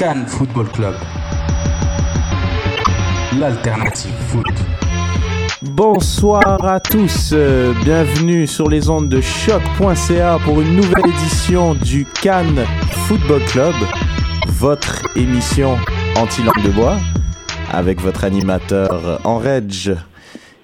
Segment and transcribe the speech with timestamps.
[0.00, 0.94] Cannes Football Club.
[3.38, 4.46] L'alternative foot.
[5.60, 12.06] Bonsoir à tous, euh, bienvenue sur les ondes de choc.ca pour une nouvelle édition du
[12.22, 12.64] Cannes
[13.08, 13.74] Football Club,
[14.48, 15.76] votre émission
[16.16, 16.96] anti-langue de bois,
[17.70, 19.98] avec votre animateur en reg.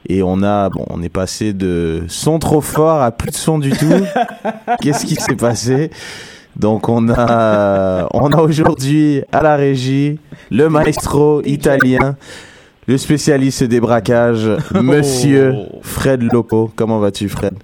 [0.09, 3.59] Et on a, bon, on est passé de son trop fort à plus de son
[3.59, 4.03] du tout.
[4.81, 5.91] Qu'est-ce qui s'est passé?
[6.59, 10.19] Donc on a, on a aujourd'hui à la régie
[10.51, 12.17] le maestro italien,
[12.87, 16.71] le spécialiste des braquages, Monsieur Fred Loco.
[16.75, 17.55] Comment vas-tu, Fred?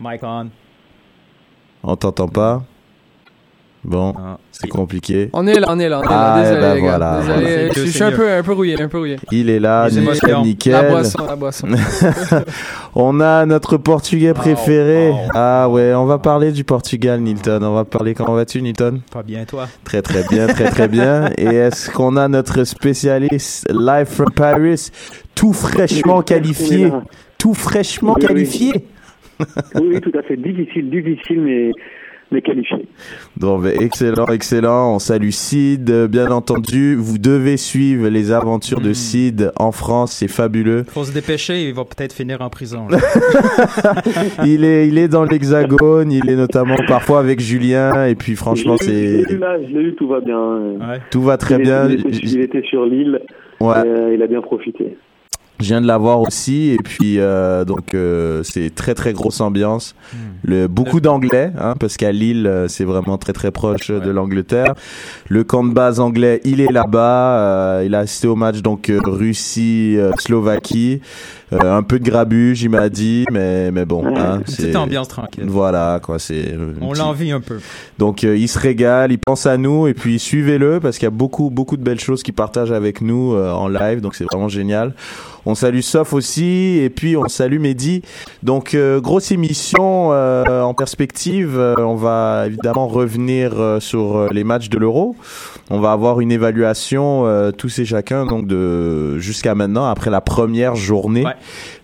[0.00, 0.50] Mic on.
[1.82, 2.62] On t'entend pas?
[3.88, 4.36] Bon, Ah.
[4.50, 5.30] c'est compliqué.
[5.32, 6.34] On est là, on est là, on est là.
[6.34, 6.88] Ah, Désolé, ben les gars.
[6.98, 7.20] voilà.
[7.20, 9.16] Désolé, je, suis un peu, un peu rouillé, un peu rouillé.
[9.30, 10.72] Il est là, nickel, nickel.
[10.72, 11.68] La boisson, la boisson.
[12.96, 15.10] On a notre Portugais préféré.
[15.10, 15.18] wow.
[15.34, 17.60] Ah ouais, on va parler du Portugal, Nilton.
[17.62, 18.14] On va parler.
[18.14, 19.00] Comment vas-tu, Nilton?
[19.12, 19.68] Pas bien, toi?
[19.84, 21.30] Très très bien, très très bien.
[21.38, 24.90] Et est-ce qu'on a notre spécialiste live from Paris,
[25.36, 26.90] tout fraîchement qualifié,
[27.38, 28.86] tout fraîchement qualifié
[29.74, 30.36] Oui, oui, tout à fait.
[30.36, 31.70] Difficile, difficile, mais,
[32.32, 32.86] mais qualifié.
[33.36, 34.94] Bon, ben, excellent, excellent.
[34.94, 36.96] On salue Sid, bien entendu.
[36.96, 38.94] Vous devez suivre les aventures de Mm.
[38.94, 40.84] Sid en France, c'est fabuleux.
[40.88, 42.88] Faut se dépêcher, il va peut-être finir en prison.
[44.44, 48.06] Il est, il est dans l'Hexagone, il est notamment parfois avec Julien.
[48.06, 50.38] Et puis franchement, c'est je l'ai eu là, je l'ai eu, tout va bien.
[50.38, 51.00] Ouais.
[51.10, 51.88] tout va très il, bien.
[51.88, 53.20] Il était, il était sur l'île,
[53.60, 53.74] Ouais.
[53.86, 54.96] euh, il a bien profité.
[55.58, 59.94] Je viens de l'avoir aussi et puis euh, donc euh, c'est très très grosse ambiance.
[60.12, 60.16] Hmm.
[60.44, 64.74] Le beaucoup d'anglais hein, parce qu'à Lille euh, c'est vraiment très très proche de l'Angleterre.
[65.28, 67.38] Le camp de base anglais il est là-bas.
[67.38, 71.00] euh, il a assisté au match donc euh, Russie euh, Slovaquie.
[71.52, 75.44] Euh, un peu de grabuge il m'a dit mais mais bon hein, c'est ambiance tranquille.
[75.46, 77.60] voilà quoi c'est euh, On petite- l'envie un peu.
[77.98, 81.06] donc euh, il se régale, il pense à nous et puis suivez-le parce qu'il y
[81.06, 84.24] a beaucoup beaucoup de belles choses qu'il partage avec nous euh, en live donc c'est
[84.24, 84.92] vraiment génial.
[85.48, 88.02] On salue Sof aussi et puis on salue Mehdi.
[88.42, 94.42] Donc euh, grosse émission euh, en perspective, Euh, on va évidemment revenir euh, sur les
[94.42, 95.14] matchs de l'Euro.
[95.70, 100.20] On va avoir une évaluation euh, tous et chacun donc de jusqu'à maintenant après la
[100.20, 101.24] première journée.
[101.24, 101.35] Ouais.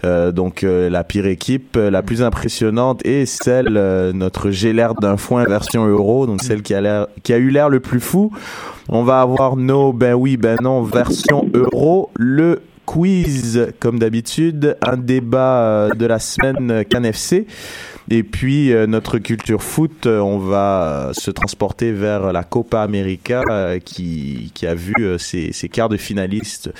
[0.04, 3.72] Euh, donc euh, la pire équipe, euh, la plus impressionnante est celle
[4.14, 8.32] notre l'air d'un foin version euro, donc celle qui a eu l'air le plus fou.
[8.88, 14.96] On va avoir nos ben oui ben non version euro, le quiz comme d'habitude, un
[14.96, 17.46] débat de la semaine CanFC.
[18.10, 23.42] Et puis notre culture foot, on va se transporter vers la Copa América
[23.84, 26.70] qui, a vu ses, ses quarts de finalistes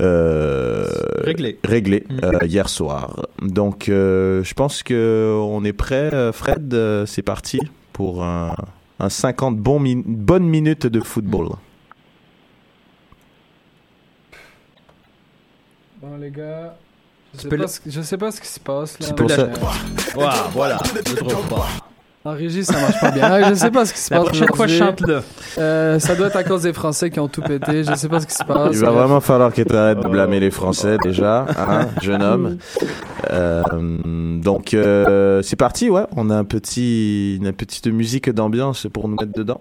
[0.00, 0.86] euh,
[1.22, 1.58] Réglé.
[1.64, 2.18] réglés Mm.
[2.24, 3.26] euh, hier soir.
[3.42, 6.74] Donc euh, je pense que on est prêt, Fred.
[7.06, 7.60] c'est parti
[7.92, 8.54] pour un,
[8.98, 11.50] un 50 bon min- bonnes minutes de football.
[16.00, 16.76] Bon, les gars.
[17.32, 19.06] Je Tu sais, peux pas le- ce, je sais pas ce qui se passe là.
[19.06, 19.48] Ça- Euh,
[20.16, 20.78] Wow, voilà.
[21.06, 21.66] Je trouve pas.
[22.26, 23.50] En régie, ça marche pas bien.
[23.50, 24.28] Je sais pas ce qui se La passe.
[24.30, 24.78] prochaine fois, aujourd'hui.
[24.78, 25.22] chante-le.
[25.58, 27.84] Euh, ça doit être à cause des Français qui ont tout pété.
[27.84, 28.70] Je sais pas ce qui se passe.
[28.72, 32.56] Il va vraiment falloir que tu arrêtes de blâmer les Français déjà, hein, jeune homme.
[33.30, 33.62] Euh,
[34.42, 36.04] donc euh, c'est parti, ouais.
[36.16, 39.60] On a un petit, une petite musique d'ambiance pour nous mettre dedans.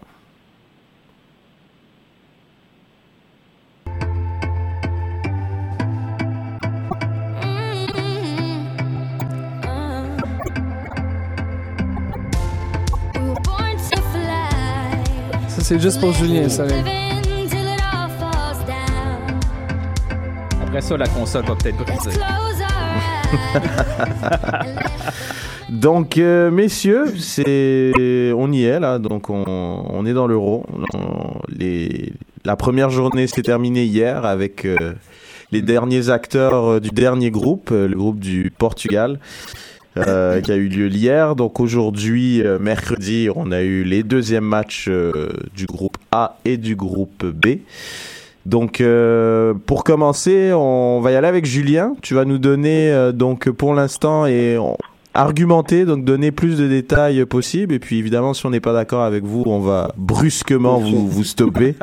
[15.63, 16.65] C'est juste pour Julien, ça.
[20.61, 22.19] Après ça, la console va peut-être briser.
[25.69, 27.93] Donc, euh, messieurs, c'est,
[28.35, 28.99] on y est là.
[28.99, 30.65] Donc, on, on est dans l'euro.
[31.47, 32.11] Les,
[32.43, 34.93] la première journée s'est terminée hier avec euh,
[35.53, 39.19] les derniers acteurs euh, du dernier groupe, euh, le groupe du Portugal,
[39.97, 41.35] euh, qui a eu lieu hier.
[41.35, 46.57] Donc, aujourd'hui, euh, mercredi, on a eu les deuxièmes matchs euh, du groupe A et
[46.57, 47.57] du groupe B.
[48.45, 51.95] Donc, euh, pour commencer, on va y aller avec Julien.
[52.01, 54.77] Tu vas nous donner, donc, pour l'instant, et on-
[55.13, 57.73] argumenter, donc donner plus de détails possible.
[57.73, 61.23] Et puis, évidemment, si on n'est pas d'accord avec vous, on va brusquement vous, vous
[61.23, 61.75] stopper,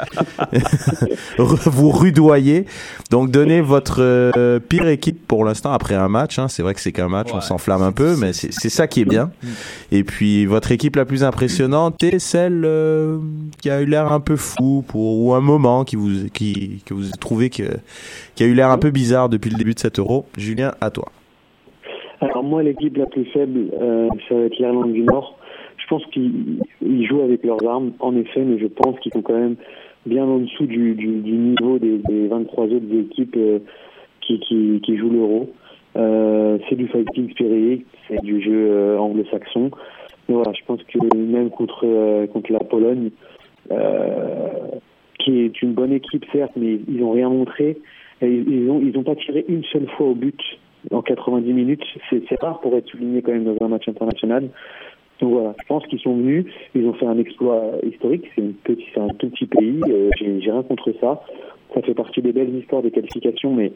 [1.38, 2.67] vous rudoyer.
[3.11, 6.38] Donc, donnez votre euh, pire équipe pour l'instant après un match.
[6.38, 6.49] hein.
[6.49, 9.00] C'est vrai que c'est qu'un match, on s'enflamme un peu, mais c'est c'est ça qui
[9.00, 9.31] est bien.
[9.93, 13.19] Et puis, votre équipe la plus impressionnante est celle euh,
[13.61, 16.94] qui a eu l'air un peu fou pour ou un moment qui vous qui que
[16.94, 17.62] vous trouvez que
[18.35, 20.27] qui a eu l'air un peu bizarre depuis le début de cet euro.
[20.37, 21.11] Julien, à toi.
[22.20, 25.38] Alors moi, l'équipe la plus faible, euh, ça va être l'Irlande du Nord.
[25.78, 29.22] Je pense qu'ils ils jouent avec leurs armes, en effet, mais je pense qu'ils sont
[29.22, 29.56] quand même
[30.05, 33.58] bien en dessous du, du, niveau des, des 23 autres équipes euh,
[34.20, 35.50] qui, jouent l'euro.
[35.96, 39.70] Euh, c'est du fighting spirit, c'est du jeu anglo-saxon.
[40.28, 43.11] Mais voilà, je pense que même contre, contre la Pologne,
[45.19, 47.78] qui est une bonne équipe certes, mais ils n'ont rien montré.
[48.22, 50.38] Ils ils ont ils ont pas tiré une seule fois au but
[50.91, 51.82] en 90 minutes.
[52.11, 54.49] C'est rare pour être souligné quand même dans un match international.
[55.21, 58.25] Donc voilà, je pense qu'ils sont venus, ils ont fait un exploit historique.
[58.37, 59.81] C'est un tout petit pays.
[59.88, 61.23] euh, J'ai rien contre ça.
[61.75, 63.73] Ça fait partie des belles histoires des qualifications, mais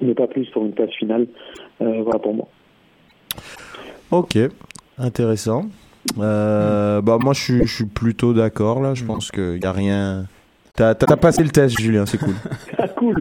[0.00, 1.26] mais pas plus pour une phase finale.
[1.82, 2.48] Euh, voilà pour moi.
[4.10, 4.38] Ok,
[4.98, 5.64] intéressant.
[6.18, 8.94] Euh, bah moi je suis, je suis plutôt d'accord là.
[8.94, 10.24] Je pense qu'il y a rien.
[10.74, 12.06] T'as passé le test, Julien.
[12.06, 12.34] C'est cool.
[12.78, 13.14] Ah cool.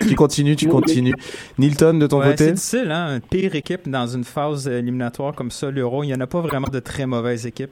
[0.00, 1.14] Tu continues, tu continues.
[1.58, 2.44] Nilton de ton Ouais, côté?
[2.46, 3.14] c'est difficile, hein?
[3.16, 6.40] Une pire équipe dans une phase éliminatoire comme ça, l'Euro, il n'y en a pas
[6.40, 7.70] vraiment de très mauvaises équipes.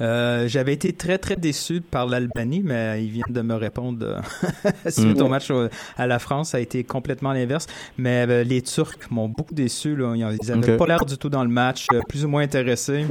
[0.00, 4.20] Euh, J'avais été très très déçu par l'Albanie, mais ils viennent de me répondre euh,
[4.88, 5.22] suite Mm.
[5.22, 5.66] au match au-
[5.96, 7.66] à la France, ça a été complètement l'inverse.
[7.98, 9.96] Mais euh, les Turcs m'ont beaucoup déçu.
[9.96, 10.12] Là.
[10.14, 10.20] Ils
[10.54, 13.04] n'avaient pas l'air du tout dans le match, plus ou moins intéressés.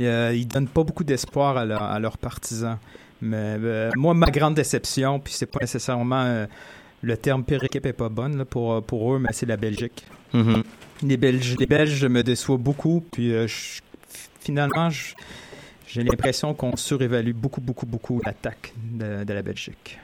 [0.00, 2.76] Euh, ils donnent pas beaucoup d'espoir à, leur- à leurs partisans.
[3.22, 6.46] Mais euh, moi, ma grande déception, puis c'est pas nécessairement euh,
[7.02, 10.04] le terme pire équipe est pas bonne là, pour, pour eux, mais c'est la Belgique.
[10.32, 10.62] Mhm.
[11.02, 13.80] Les Belges, les Belges me déçoivent beaucoup, puis euh, je-
[14.40, 14.88] finalement,
[15.86, 19.98] j'ai l'impression qu'on surévalue beaucoup, beaucoup, beaucoup l'attaque de, de la Belgique.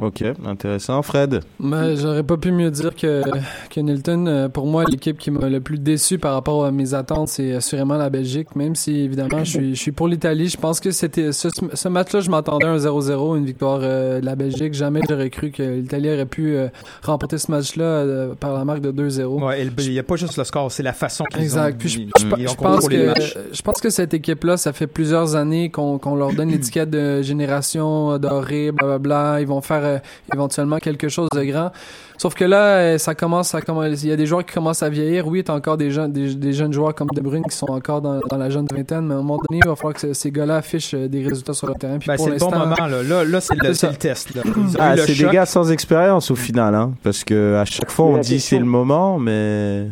[0.00, 1.02] Ok, intéressant.
[1.02, 1.40] Fred?
[1.58, 3.20] Mais j'aurais pas pu mieux dire que,
[3.68, 4.26] que Nilton.
[4.28, 7.52] Euh, Pour moi, l'équipe qui m'a le plus déçu par rapport à mes attentes, c'est
[7.54, 8.54] assurément la Belgique.
[8.54, 10.48] Même si, évidemment, je suis, je suis pour l'Italie.
[10.48, 14.20] Je pense que c'était ce, ce match-là, je m'attendais à un 0-0, une victoire euh,
[14.20, 14.72] de la Belgique.
[14.72, 16.68] Jamais j'aurais cru que l'Italie aurait pu euh,
[17.02, 19.24] remporter ce match-là euh, par la marque de 2-0.
[19.44, 21.74] Ouais, et le- il n'y a pas juste le score, c'est la façon qu'ils Exact.
[21.74, 23.36] ont, Puis je, je- ils ont je pense que match.
[23.52, 28.16] je pense que cette équipe-là, ça fait plusieurs années qu'on leur donne l'étiquette de génération
[28.18, 29.40] dorée, blablabla.
[29.40, 29.98] Ils vont faire euh,
[30.32, 31.70] éventuellement quelque chose de grand.
[32.16, 34.02] Sauf que là, euh, ça commence, ça commence.
[34.02, 35.26] Il y a des joueurs qui commencent à vieillir.
[35.28, 38.00] Oui, t'as encore des jeunes, des, des jeunes joueurs comme De Bruyne qui sont encore
[38.02, 40.12] dans, dans la jeune vingtaine, mais à un moment donné, il va falloir que ce-
[40.14, 41.98] ces gars-là affichent euh, des résultats sur le terrain.
[42.06, 43.02] Ben, pour c'est le bon l'instant, moment, là.
[43.02, 44.30] Là, là, c'est le, test.
[44.78, 48.18] Ah, c'est des gars sans expérience au final, hein, parce que à chaque fois on
[48.18, 49.86] dit c'est le moment, mais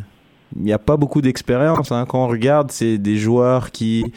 [0.55, 1.91] il n'y a pas beaucoup d'expérience.
[1.91, 2.05] Hein.
[2.07, 4.11] Quand on regarde, c'est des joueurs qui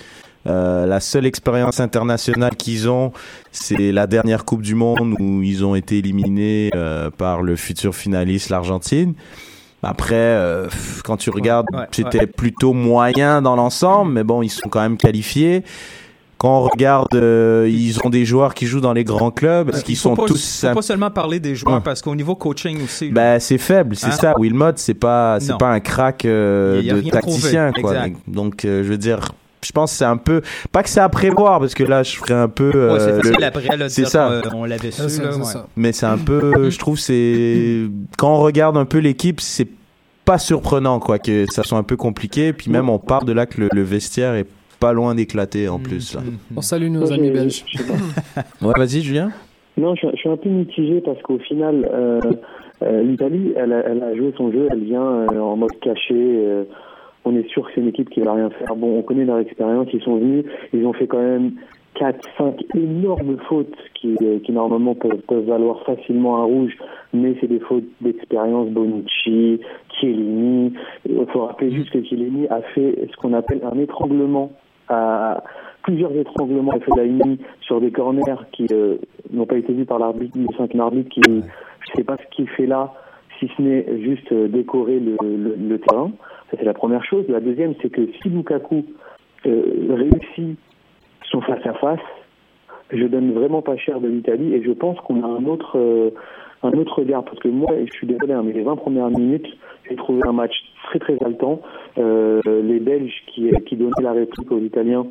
[0.46, 3.12] euh, la seule expérience internationale qu'ils ont,
[3.52, 7.94] c'est la dernière Coupe du Monde où ils ont été éliminés euh, par le futur
[7.94, 9.14] finaliste l'Argentine.
[9.82, 10.68] Après, euh,
[11.04, 14.96] quand tu regardes, ouais, c'était plutôt moyen dans l'ensemble, mais bon, ils sont quand même
[14.98, 15.62] qualifiés.
[16.36, 19.68] Quand on regarde, euh, ils ont des joueurs qui jouent dans les grands clubs.
[19.70, 21.80] Est-ce Il qu'ils sont pas, tous faut pas seulement parler des joueurs, Ouais.
[21.84, 24.12] parce qu'au niveau coaching aussi, ben, c'est faible, c'est Hein?
[24.12, 24.34] ça.
[24.38, 27.94] Wilmot, c'est pas, c'est pas un crack euh, de tacticien, quoi.
[28.26, 29.32] Donc, je veux dire,
[29.70, 32.16] je pense que c'est un peu, pas que c'est à prévoir, parce que là, je
[32.16, 34.42] ferais un peu, euh, Ouais, c'est le- facile après, là, c'est ça.
[34.52, 35.00] on l'avait su.
[35.22, 35.44] là, ouais.
[35.76, 37.82] mais c'est un peu, je trouve, c'est
[38.18, 39.68] quand on regarde un peu l'équipe, c'est
[40.24, 42.52] pas surprenant, quoi, que ça soit un peu compliqué.
[42.52, 44.46] Puis même, on part de là que le, le vestiaire est
[44.80, 46.14] pas loin d'éclater en plus.
[46.14, 46.20] Là.
[46.20, 46.36] Mhm.
[46.56, 47.64] on salue nos amis belges.
[48.62, 49.30] Ouais, vas-y, Julien.
[49.76, 52.20] Non, je, je suis un peu mitigé parce qu'au final, euh,
[52.82, 56.14] euh, l'Italie, elle, a- elle a joué son jeu, elle vient euh, en mode caché.
[57.24, 58.74] On est sûr que c'est une équipe qui va rien faire.
[58.76, 61.52] Bon, on connaît leur expérience, ils sont venus, ils ont fait quand même
[61.94, 66.72] 4, 5 énormes fautes qui, qui normalement peuvent, peuvent valoir facilement un rouge,
[67.12, 68.68] mais c'est des fautes d'expérience.
[68.70, 69.60] Bonucci,
[69.98, 70.72] Chiellini.
[71.08, 74.52] Il faut rappeler juste que Chiellini a fait ce qu'on appelle un étranglement
[74.88, 75.42] à,
[75.82, 78.22] plusieurs étranglements à Fellaini sur des corners
[78.52, 78.96] qui euh,
[79.32, 82.48] n'ont pas été vus par l'arbitre, le cinquième arbitre qui, je sais pas ce qu'il
[82.48, 82.92] fait là,
[83.40, 86.12] si ce n'est juste euh, décorer le, terrain.
[86.50, 87.24] C'est la première chose.
[87.28, 88.84] La deuxième, c'est que si Lukaku
[89.46, 90.58] euh, réussit
[91.30, 92.00] son face à face,
[92.92, 96.10] je donne vraiment pas cher de l'Italie et je pense qu'on a un autre euh,
[96.62, 99.46] un autre regard parce que moi je suis désolé hein, mais les 20 premières minutes
[99.88, 101.62] j'ai trouvé un match très très haletant
[101.96, 105.06] les Belges qui qui donnaient la réplique aux Italiens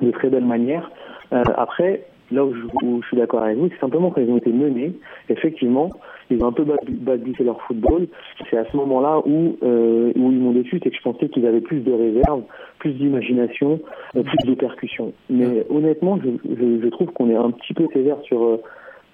[0.00, 0.90] de très belle manière
[1.30, 4.38] après là où je, où je suis d'accord avec vous c'est simplement quand ils ont
[4.38, 4.92] été menés
[5.28, 5.90] effectivement
[6.34, 8.06] ils ont un peu balbutié leur football
[8.50, 11.46] c'est à ce moment-là où euh, où ils m'ont déçu c'est que je pensais qu'ils
[11.46, 12.42] avaient plus de réserve
[12.78, 13.80] plus d'imagination
[14.16, 17.86] euh, plus de percussion mais honnêtement je, je, je trouve qu'on est un petit peu
[17.92, 18.56] sévère sur euh,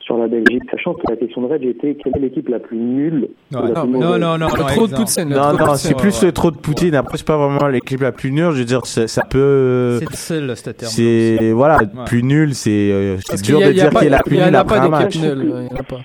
[0.00, 2.78] sur la Belgique, sachant que la question de Reg était quelle est l'équipe la plus
[2.78, 4.94] nulle Non, non, plus non, non, non, trop de.
[4.94, 5.28] Poutine.
[5.28, 6.28] Non, non, c'est plus ouais.
[6.28, 6.94] le trop de Poutine.
[6.94, 8.52] Après, c'est pas vraiment l'équipe la plus nulle.
[8.52, 9.98] Je veux dire, ça, ça peut.
[9.98, 10.90] C'est difficile, là, ce terme.
[10.90, 12.04] C'est voilà, Ouais.
[12.06, 14.54] plus nul, c'est euh, dur qu'il y a- de dire qui est la plus nulle
[14.56, 15.20] après un match.
[15.20, 15.98] nulle, il y en a pas.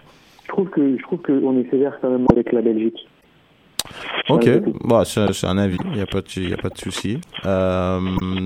[0.53, 3.09] Je trouve que je trouve qu'on est sévère quand même avec la Belgique.
[4.29, 4.47] Ok,
[4.83, 7.19] bon, c'est c'est un avis, il y a pas de, y a pas de souci.
[7.43, 7.99] Euh,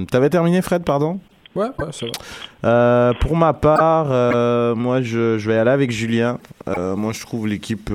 [0.10, 1.20] T'avais terminé, Fred, pardon?
[1.54, 2.70] Ouais, ouais, ça va.
[2.70, 6.40] Euh, pour ma part, euh, moi je, je vais aller avec Julien.
[6.70, 7.90] Euh, moi je trouve l'équipe.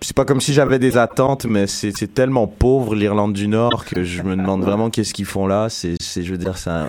[0.00, 4.04] C'est pas comme si j'avais des attentes, mais c'est tellement pauvre l'Irlande du Nord que
[4.04, 5.68] je me demande vraiment qu'est-ce qu'ils font là.
[5.68, 6.88] C'est, je veux dire, c'est un,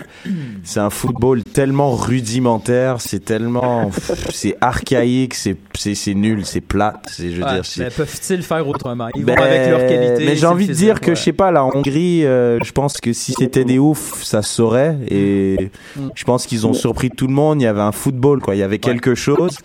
[0.64, 3.90] c'est un football tellement rudimentaire, c'est tellement,
[4.32, 5.58] c'est archaïque, c'est,
[6.14, 7.16] nul, c'est plate.
[7.18, 9.08] Je veux Ouais, dire, mais peuvent-ils faire autrement?
[9.16, 10.26] Ils ben, vont avec leur qualité.
[10.26, 11.16] Mais j'ai envie de dire que, ouais.
[11.16, 14.54] je sais pas, la Hongrie, euh, je pense que si c'était des oufs, ça se
[14.54, 14.98] saurait.
[15.10, 16.10] Et Mm.
[16.16, 17.62] je pense qu'ils ont surpris tout le monde.
[17.62, 18.56] Il y avait un football, quoi.
[18.56, 19.58] Il y avait quelque chose.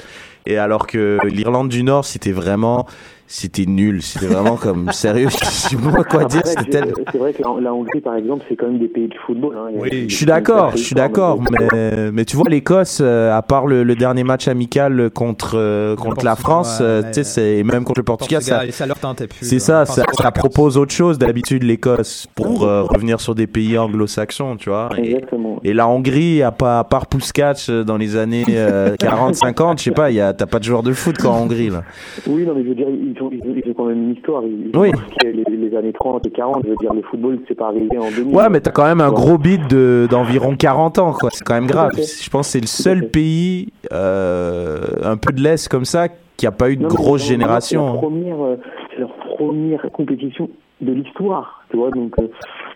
[0.47, 2.87] Et alors que l'Irlande du Nord, c'était vraiment,
[3.35, 4.03] c'était nul.
[4.03, 6.43] C'était vraiment comme, sérieux, je sais pas quoi dire.
[6.47, 6.93] Je- tel...
[7.11, 9.57] C'est vrai que la, la Hongrie, par exemple, c'est quand même des pays de football.
[9.57, 9.71] Hein.
[9.75, 10.07] Oui.
[10.09, 13.85] Je suis d'accord, je suis d'accord, mais, mais tu vois l'Écosse, euh, à part le,
[13.85, 17.65] le dernier match amical contre euh, contre la France, Ouais, euh, tu sais, c'est et
[17.65, 19.47] même contre le Portugal, ça, leur tentait plus.
[19.47, 19.87] C'est là.
[19.87, 24.69] ça, ça, propose autre chose d'habitude l'Écosse pour euh, revenir sur des pays anglo-saxons, tu
[24.69, 24.91] vois.
[24.99, 25.59] Et, Exactement.
[25.65, 30.11] et la Hongrie, à, pas, à part Puskas dans les années 40-50, je sais pas,
[30.11, 31.83] il y a- t'as pas de joueur de foot qu'en Hongrie là.
[32.27, 34.13] Oui, non, mais je veux dire, ils ont, ils ont, ils ont quand même une
[34.15, 34.43] histoire.
[34.45, 34.91] Ils, Oui.
[35.25, 36.63] les, les années 30 et 40.
[36.65, 38.35] Je veux dire, le football, c'est pas arrivé en 2000.
[38.35, 41.31] Ouais, mais t'as quand même un gros beat de- d'environ 40 ans, quoi.
[41.33, 41.93] C'est quand même grave.
[41.97, 46.47] Je pense que c'est le seul pays euh, un peu de l'Est comme ça qui
[46.47, 47.87] a pas eu de Non, grosse c'est leur- génération.
[47.87, 48.57] C'est leur première, euh,
[48.99, 50.49] leur première compétition
[50.81, 51.91] de l'histoire, tu vois.
[51.91, 52.27] Donc, euh,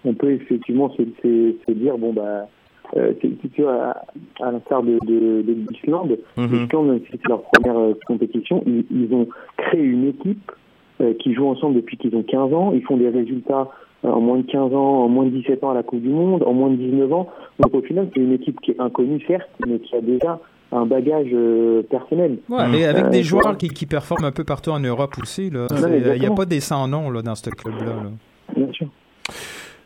[0.05, 2.47] on peut effectivement se, se, se dire, bon, bah,
[2.97, 4.03] euh, c'est- c'est- tu vois, à,
[4.47, 6.63] à l'instar de, de, de l'Islande, Mhm.
[6.63, 9.27] l'Islande, c'est leur première euh, compétition, ils, ils ont
[9.57, 10.53] créé une équipe
[11.01, 12.73] euh, qui joue ensemble depuis qu'ils ont 15 ans.
[12.75, 13.69] Ils font des résultats
[14.05, 16.09] euh, en moins de 15 ans, en moins de 17 ans à la Coupe du
[16.09, 17.29] Monde, en moins de 19 ans.
[17.61, 20.39] Donc, au final, c'est une équipe qui est inconnue, certes, mais qui a déjà
[20.73, 22.39] un bagage euh, personnel.
[22.49, 25.49] Ouais, mais avec Euh, des joueurs qui, qui performent un peu partout en Europe aussi.
[25.49, 27.87] Il n'y a pas des sans-noms là, dans ce club-là.
[27.87, 28.11] là.
[28.57, 28.87] Bien sûr.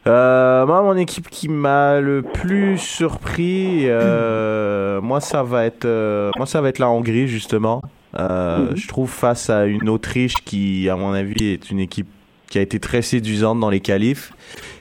[0.07, 6.31] Euh, moi, mon équipe qui m'a le plus surpris, euh, moi ça va être, euh,
[6.39, 7.83] moi ça va être la Hongrie justement.
[8.19, 8.77] Euh, Mhm.
[8.77, 12.09] Je trouve face à une Autriche qui, à mon avis, est une équipe
[12.49, 14.33] qui a été très séduisante dans les qualifs,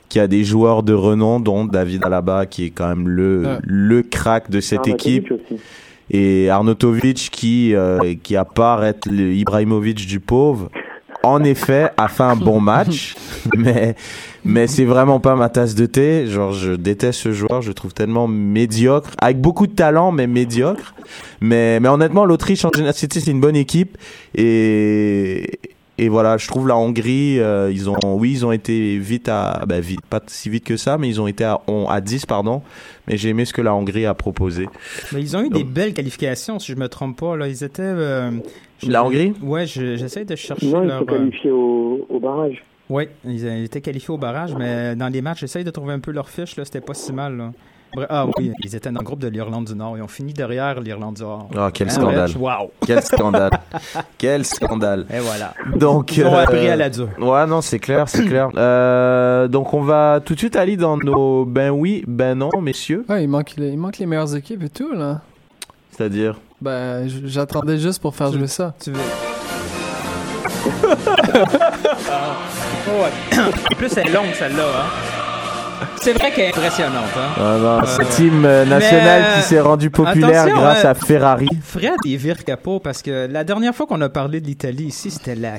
[0.07, 3.57] qui a des joueurs de renom, dont David Alaba qui est quand même le Ouais.
[3.63, 5.61] le crack de cette équipe aussi.
[6.09, 10.69] et Arnautovic qui, euh, qui à part être le Ibrahimovic du pauvre,
[11.23, 13.15] en effet, a fait un bon match,
[13.57, 13.95] mais,
[14.45, 16.27] mais c'est vraiment pas ma tasse de thé.
[16.27, 20.27] Genre, je déteste ce joueur, je le trouve tellement médiocre, avec beaucoup de talent, mais
[20.27, 20.93] médiocre.
[21.41, 23.97] Mais, mais honnêtement, l'Autriche, en général, c'est une bonne équipe.
[24.35, 25.59] Et,
[25.97, 29.63] et voilà, je trouve la Hongrie, euh, ils ont, oui, ils ont été vite à,
[29.67, 32.25] bah, vite, pas si vite que ça, mais ils ont été à, on- à 10,
[32.25, 32.61] pardon.
[33.07, 34.67] Mais j'ai aimé ce que la Hongrie a proposé.
[35.11, 37.35] Mais ils ont eu des belles qualifications, si je me trompe pas.
[37.35, 37.47] Là.
[37.49, 37.81] Ils étaient.
[37.83, 38.31] euh,
[38.87, 39.33] La Hongrie?
[39.41, 40.99] Ouais, je- j'essaie de chercher Non, ils leur.
[40.99, 42.63] sont qualifiés au, au barrage.
[42.89, 45.99] Oui, ils, ils étaient qualifiés au barrage, mais dans les matchs, j'essaie de trouver un
[45.99, 46.55] peu leur fiche.
[46.55, 47.37] Là, c'était pas si mal.
[47.37, 47.51] là.
[47.95, 49.97] Bref, ah oui, ils étaient dans le groupe de l'Irlande du Nord.
[49.97, 51.49] Ils ont fini derrière l'Irlande du Nord.
[51.57, 52.29] Ah, quel Hein, scandale.
[52.37, 52.71] Wow.
[52.85, 53.51] Quel scandale.
[54.19, 55.05] Quel scandale.
[55.11, 55.53] Et voilà.
[55.75, 57.09] Donc, Ils ont euh, appris à la dure.
[57.19, 58.49] Ouais, non, c'est clair, c'est clair.
[58.57, 63.05] Euh, donc, on va tout de suite aller dans nos ben oui, ben non, messieurs.
[63.09, 65.21] Ouais, il manque, les- il manque les meilleures équipes et tout, là.
[65.91, 66.39] C'est-à-dire?
[66.61, 68.73] Ben, j- j'attendais juste pour faire jouer ça.
[68.83, 68.99] Tu veux.
[73.71, 74.63] En plus, elle est longue, celle-là.
[74.63, 75.85] Hein?
[76.01, 77.03] C'est vrai qu'elle est impressionnante.
[77.17, 77.29] Hein?
[77.37, 80.91] Ah non, Euh, ce team euh, national mais, euh, qui s'est rendu populaire grâce euh,
[80.91, 81.47] à Ferrari.
[81.63, 85.11] Fred, il vire capot parce que la dernière fois qu'on a parlé de l'Italie ici,
[85.11, 85.53] c'était la.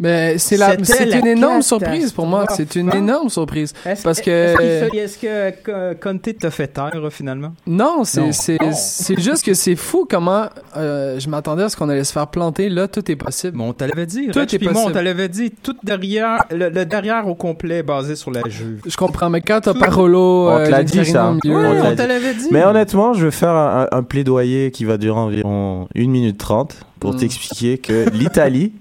[0.00, 2.46] Mais c'est la, C'était c'est une énorme surprise pour moi.
[2.56, 3.74] C'est une énorme surprise.
[3.84, 4.30] Est-ce Parce que-
[4.96, 7.52] est-ce que Co- Conte t'a fait taire finalement?
[7.66, 12.12] Non, c'est juste que c'est fou comment euh, je m'attendais à ce qu'on allait se
[12.12, 12.68] faire planter.
[12.70, 13.56] Là, tout est possible.
[13.58, 14.28] Bon, on te l'avait dit.
[14.28, 14.92] Tout est puis moi, on possible.
[14.94, 15.50] te l'avait dit.
[15.62, 18.80] Tout derrière, le, derrière au complet basé sur la Juve.
[18.86, 21.30] Je comprends, mais quand t'as Parolo, On te euh, l'a dit, ça.
[21.30, 22.48] on te l'avait dit.
[22.50, 26.74] Mais honnêtement, je vais faire un, un plaidoyer qui va durer environ 1 minute 30
[26.98, 27.16] pour Mm.
[27.16, 28.72] t'expliquer que l'Italie,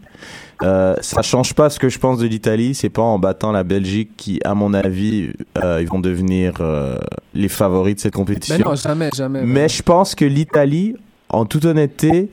[0.62, 2.76] euh, ça change pas ce que je pense de l'Italie.
[2.76, 5.30] C'est pas en battant la Belgique qui, à mon avis,
[5.64, 6.98] euh, ils vont devenir euh,
[7.34, 8.58] les favoris de cette compétition.
[8.58, 9.42] Ben non, jamais, jamais.
[9.44, 10.96] Mais je pense que l'Italie,
[11.30, 12.30] en toute honnêteté,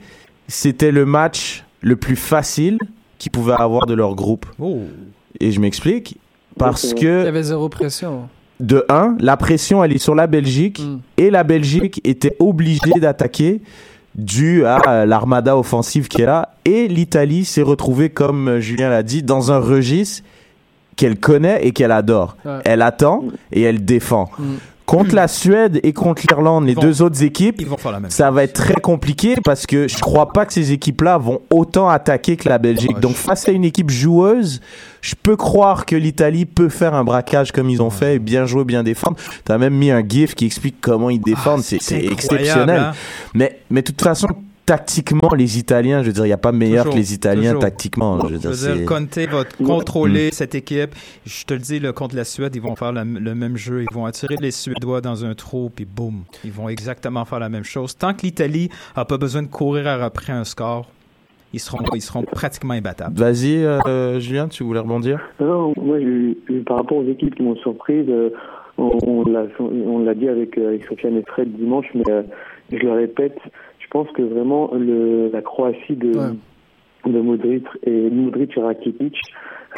[0.49, 2.78] c'était le match le plus facile
[3.18, 4.47] qu'ils pouvaient avoir de leur groupe.
[4.59, 4.80] Oh.
[5.40, 6.18] Et je m'explique.
[6.59, 8.28] Parce Il y que, avait zéro pression.
[8.61, 10.80] de un, la pression, elle est sur la Belgique.
[10.80, 10.99] Mm.
[11.18, 13.61] Et la Belgique était obligée d'attaquer
[14.16, 16.50] dû à euh, l'armada offensive qui est là.
[16.64, 20.25] Et l'Italie s'est retrouvée, comme euh, Julien l'a dit, dans un registre
[20.96, 22.37] qu'elle connaît et qu'elle adore.
[22.44, 22.58] Ouais.
[22.64, 24.30] Elle attend et elle défend.
[24.38, 24.54] Mm.
[24.87, 27.99] Contre la Suède et contre l'Irlande, les vont- deux autres équipes, Ils vont faire la
[28.00, 31.40] même ça va être très compliqué parce que je crois pas que ces équipes-là vont
[31.50, 32.95] autant attaquer que la Belgique.
[32.95, 34.61] Ouais, Donc je- face à une équipe joueuse,
[35.00, 38.47] je peux croire que l'Italie peut faire un braquage comme ils ont fait et bien
[38.47, 39.16] jouer, bien défendre.
[39.45, 41.62] T'as même mis un gif qui explique comment ils défendent.
[41.62, 42.78] c'est c'est exceptionnel.
[42.81, 42.93] hein.
[43.35, 44.28] Mais mais de toute façon,
[44.66, 47.50] tactiquement, les Italiens, je veux dire, il y a pas meilleur Toujours, que les Italiens
[47.52, 47.62] toujours.
[47.62, 48.18] tactiquement.
[48.20, 50.90] Je veux Je dire, veux c'est- dire, Conte va contrôler cette équipe.
[51.25, 53.82] Je te le dis, là, contre la Suède, ils vont faire la- le même jeu.
[53.88, 57.48] Ils vont attirer les Suédois dans un trou, puis boum, ils vont exactement faire la
[57.48, 57.96] même chose.
[57.96, 60.90] Tant que l'Italie a pas besoin de courir après un score,
[61.52, 63.16] ils seront, ils seront pratiquement imbattables.
[63.18, 65.20] Vas-y, euh, Julien, tu voulais rebondir?
[65.40, 65.98] Non, moi,
[66.66, 68.31] par rapport aux équipes qui m'ont surprise, euh,
[68.79, 72.22] on, on l'a on l'a dit avec, euh, avec Sofiane et Fred dimanche, mais euh,
[72.70, 73.38] je le répète,
[73.96, 77.12] pense que vraiment le, la Croatie de, Ouais.
[77.12, 79.14] de Modric et Modric et Rakitic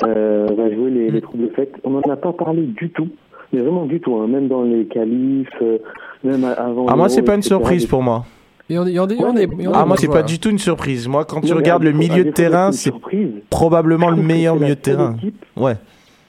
[0.05, 1.75] euh, va jouer les, les troubles faites.
[1.85, 3.09] On n'en a pas parlé du tout,
[3.53, 5.79] mais vraiment du tout, hein, même dans les qualifs, euh,
[6.25, 6.87] même a- avant.
[6.89, 8.25] Ah moi, c'est pas une surprise pour moi.
[8.71, 9.01] Ont des, ils
[9.69, 11.09] ont Ah moi, c'est pas du tout une surprise.
[11.09, 12.93] Moi, quand tu regardes le milieu de terrain, c'est
[13.51, 15.15] probablement Je le meilleur milieu de terrain.
[15.17, 15.75] équipe Ouais.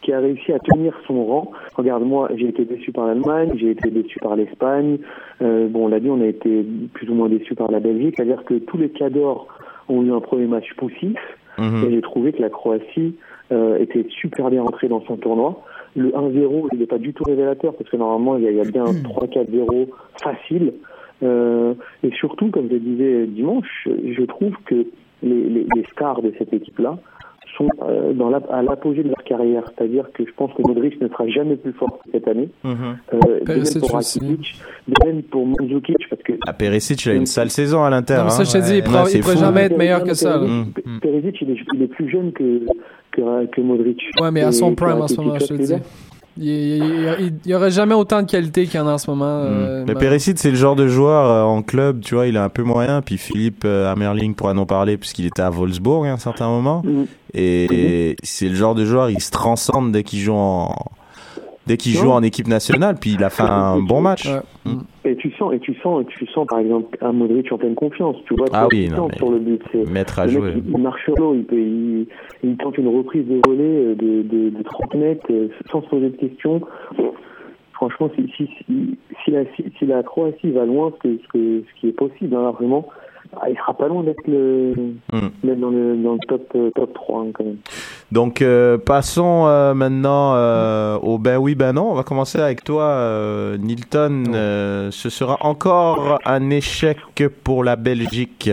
[0.10, 1.52] Qui a réussi à tenir son rang.
[1.76, 4.98] Regarde, moi, j'ai été déçu par l'Allemagne, j'ai été déçu par l'Espagne.
[5.44, 8.16] Euh, bon, on l'a dit, on a été plus ou moins déçu par la Belgique.
[8.18, 9.48] C'est-à-dire que tous les cadors
[9.88, 11.20] ont eu un premier match poussif.
[11.60, 11.84] Mhm.
[11.86, 13.18] Et j'ai trouvé que la Croatie
[13.52, 15.62] euh, était super bien entrée dans son tournoi.
[15.96, 18.58] Le 1-0, il n'est pas du tout révélateur parce que normalement, il y a, il
[18.58, 19.90] y a bien un 3-4-0
[20.24, 20.74] facile.
[21.22, 24.88] Euh, et surtout, comme je disais dimanche, je trouve que
[25.22, 26.98] les, les, les stars de cette équipe-là
[27.60, 29.64] sont euh, dans la, à l'apogée de leur carrière.
[29.78, 32.50] C'est-à-dire que je pense que Modric ne sera jamais plus fort cette année.
[32.64, 32.74] Mhm.
[33.14, 34.20] Euh, de Perisic même pour aussi.
[34.20, 34.56] Rakitic,
[34.88, 38.16] de même pour Mandzukic, parce que Ah, Perisic, il a une sale saison à l'Inter.
[38.18, 38.46] Non, mais ça, hein.
[38.46, 38.82] je te dis, il Ouais.
[38.82, 39.40] pourra, Ouais, il c'est pourra fou.
[39.40, 40.40] jamais être meilleur que ça.
[40.40, 41.00] Perisic, Mm.
[41.02, 42.62] Perisic, il est, il est plus jeune que,
[43.12, 44.02] que, que Modric.
[44.22, 45.74] Ouais, mais à son prime en ce Rakitic, moment, je te dis.
[46.42, 49.26] Il n'y aurait jamais autant de qualité qu'il y en a en ce moment.
[49.44, 49.86] euh, Mm.
[49.88, 52.40] Mais bah, Perisic, c'est le genre de joueur euh, en club, tu vois, il est
[52.40, 53.02] un peu moyen.
[53.02, 56.82] Puis Philippe euh, Amerling pourra en parler puisqu'il était à Wolfsburg à un certain moment.
[56.86, 57.04] Mm.
[57.34, 60.74] Et c'est le genre de joueur, il se transcende dès qu'il joue en
[61.70, 62.96] dès qu'il joue en équipe nationale.
[63.00, 64.26] Puis il a fait un bon match.
[64.28, 64.42] Ouais.
[64.66, 64.80] Mm.
[65.06, 67.76] Et tu sens, et tu sens, et tu sens par exemple un Modric en pleine
[67.76, 68.18] confiance.
[68.28, 69.62] Tu vois, Ah oui, non, mais- sur le but.
[69.72, 70.54] C'est, Maître à le jouer.
[70.58, 72.08] il, il marche sur l'eau, il, peut- il,
[72.44, 76.10] il tente une reprise de volée de, de, de 30 mètres euh, sans se poser
[76.10, 76.62] de questions.
[77.74, 81.28] Franchement, si, si, si, si, la, si, si la Croatie va loin, ce, que, ce,
[81.32, 82.86] que, ce qui est possible, hein, vraiment,
[83.36, 84.74] ah, il sera pas loin d'être le,
[85.12, 85.28] Mm.
[85.44, 87.58] d'être dans le, dans le top, euh, top 3 hein, quand même.
[88.12, 91.92] Donc euh, passons euh, maintenant euh, au ben oui ben non.
[91.92, 94.24] On va commencer avec toi, euh, Nilton.
[94.34, 96.98] Euh, ce sera encore un échec
[97.44, 98.50] pour la Belgique.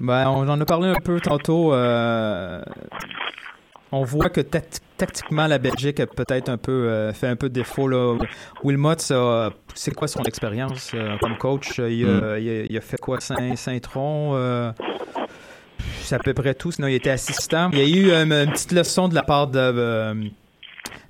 [0.00, 1.72] Ben, on en a parlé un peu tantôt.
[1.74, 2.60] euh,
[3.92, 7.48] on voit que tact- tactiquement, la Belgique a peut-être un peu euh, fait un peu
[7.48, 7.88] défaut.
[7.88, 8.16] Là.
[8.62, 8.94] Wilmot,
[9.74, 11.78] c'est quoi son expérience euh, comme coach?
[11.78, 13.18] Il, a, il a- il a fait quoi?
[13.20, 14.32] Saint- Saint-Tron?
[14.34, 14.72] euh,
[16.02, 16.70] c'est à peu près tout.
[16.72, 17.70] Sinon, il était assistant.
[17.72, 19.58] Il y a eu euh, une petite leçon de la part de...
[19.58, 20.14] euh,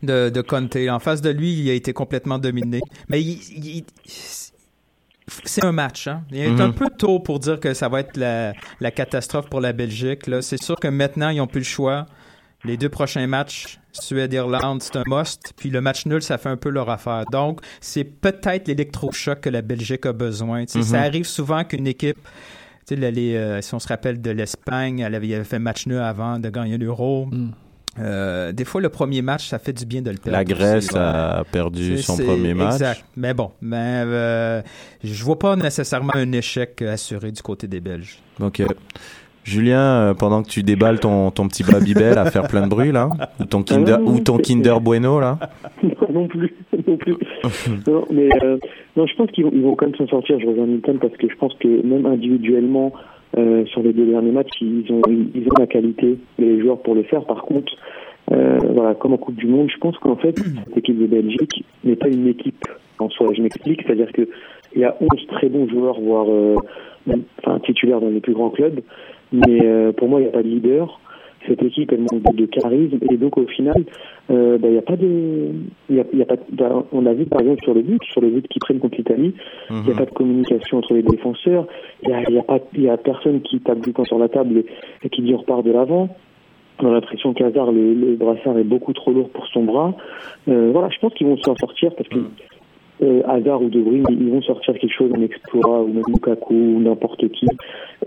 [0.02, 0.76] de, de Conte.
[0.88, 2.80] En face de lui, il a été complètement dominé.
[3.08, 3.38] Mais il,
[3.76, 3.84] il-
[5.44, 6.08] c'est un match.
[6.08, 6.22] Hein?
[6.30, 9.60] Il est un peu tôt pour dire que ça va être la, la catastrophe pour
[9.60, 10.22] la Belgique.
[10.40, 12.06] C'est sûr que maintenant, ils n'ont plus le choix.
[12.64, 15.52] Les deux prochains matchs, Suède-Irlande, c'est un must.
[15.56, 17.24] Puis le match nul, ça fait un peu leur affaire.
[17.32, 20.64] Donc, c'est peut-être l'électrochoc que la Belgique a besoin.
[20.66, 20.84] Sais, Mhm.
[20.84, 22.18] Ça arrive souvent qu'une équipe,
[22.90, 26.48] les, euh, si on se rappelle de l'Espagne, elle avait, fait match nul avant de
[26.50, 27.26] gagner l'Euro.
[27.26, 27.50] Mm.
[27.98, 30.38] Euh, des fois, le premier match, ça fait du bien de le perdre.
[30.38, 32.74] La Grèce aussi, a perdu son premier match.
[32.74, 33.04] Exact.
[33.16, 34.62] Mais bon, mais euh,
[35.02, 38.20] je vois pas nécessairement un échec assuré du côté des Belges.
[39.44, 42.92] Julien, euh, pendant que tu déballes ton, ton petit Babybel à faire plein de bruit
[42.92, 43.08] là,
[43.40, 45.38] ou ton Kinder, Ah non, ou ton Kinder Bueno là?
[46.12, 46.54] non plus,
[46.86, 47.16] non plus.
[47.86, 48.58] non, mais euh,
[48.96, 50.38] non, je pense qu'ils vont, ils vont quand même s'en sortir.
[50.40, 52.92] Je rejoins Newton parce que je pense que même individuellement,
[53.38, 56.78] euh, sur les deux derniers matchs, ils ont, ils ont la qualité et les joueurs
[56.82, 57.24] pour le faire.
[57.24, 57.72] Par contre,
[58.32, 61.64] euh, voilà, comme en Coupe du Monde, je pense qu'en fait, cette équipe de Belgique
[61.84, 62.66] n'est pas une équipe
[62.98, 63.28] en soi.
[63.36, 64.28] Je m'explique, c'est-à-dire que
[64.74, 66.54] il y a 11 très bons joueurs, voire euh,
[67.06, 68.80] même, enfin, titulaires dans les plus grands clubs,
[69.32, 71.00] mais euh, pour moi, il n'y a pas de leader.
[71.48, 73.82] Cette équipe, elle manque de, charisme, et donc au final,
[74.30, 75.52] euh, bah, y a pas de,
[75.88, 77.72] il y a, il y a pas, de- bah, on a vu par exemple sur
[77.72, 79.32] le but, sur le but qu'ils prennent contre l'Italie,
[79.70, 81.66] il n'y a pas de communication entre les défenseurs,
[82.02, 84.18] il y a, y a pas, il y a personne qui tape du poing sur
[84.18, 84.66] la table et,
[85.02, 86.10] et qui dit on repart de l'avant.
[86.82, 89.94] On a l'impression qu'Hazard, le, le brassard est beaucoup trop lourd pour son bras.
[90.48, 92.18] Euh, voilà, je pense qu'ils vont s'en sortir parce que
[93.02, 96.54] euh, Hazard ou De Bruyne, ils vont sortir quelque chose en exploit ou même Lukaku
[96.54, 97.46] ou n'importe qui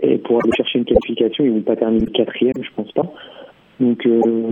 [0.02, 3.06] et pour aller chercher une qualification, ils vont pas terminer quatrième, je pense pas.
[3.80, 4.50] Donc euh,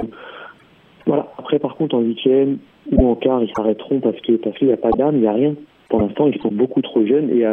[1.07, 1.29] voilà.
[1.39, 2.59] Après, par contre, en huitième
[2.91, 5.27] ou en quart, ils s'arrêteront parce que parce qu'il n'y a pas d'âme, il n'y
[5.27, 5.55] a rien.
[5.89, 7.53] Pour l'instant, ils sont beaucoup trop jeunes et euh,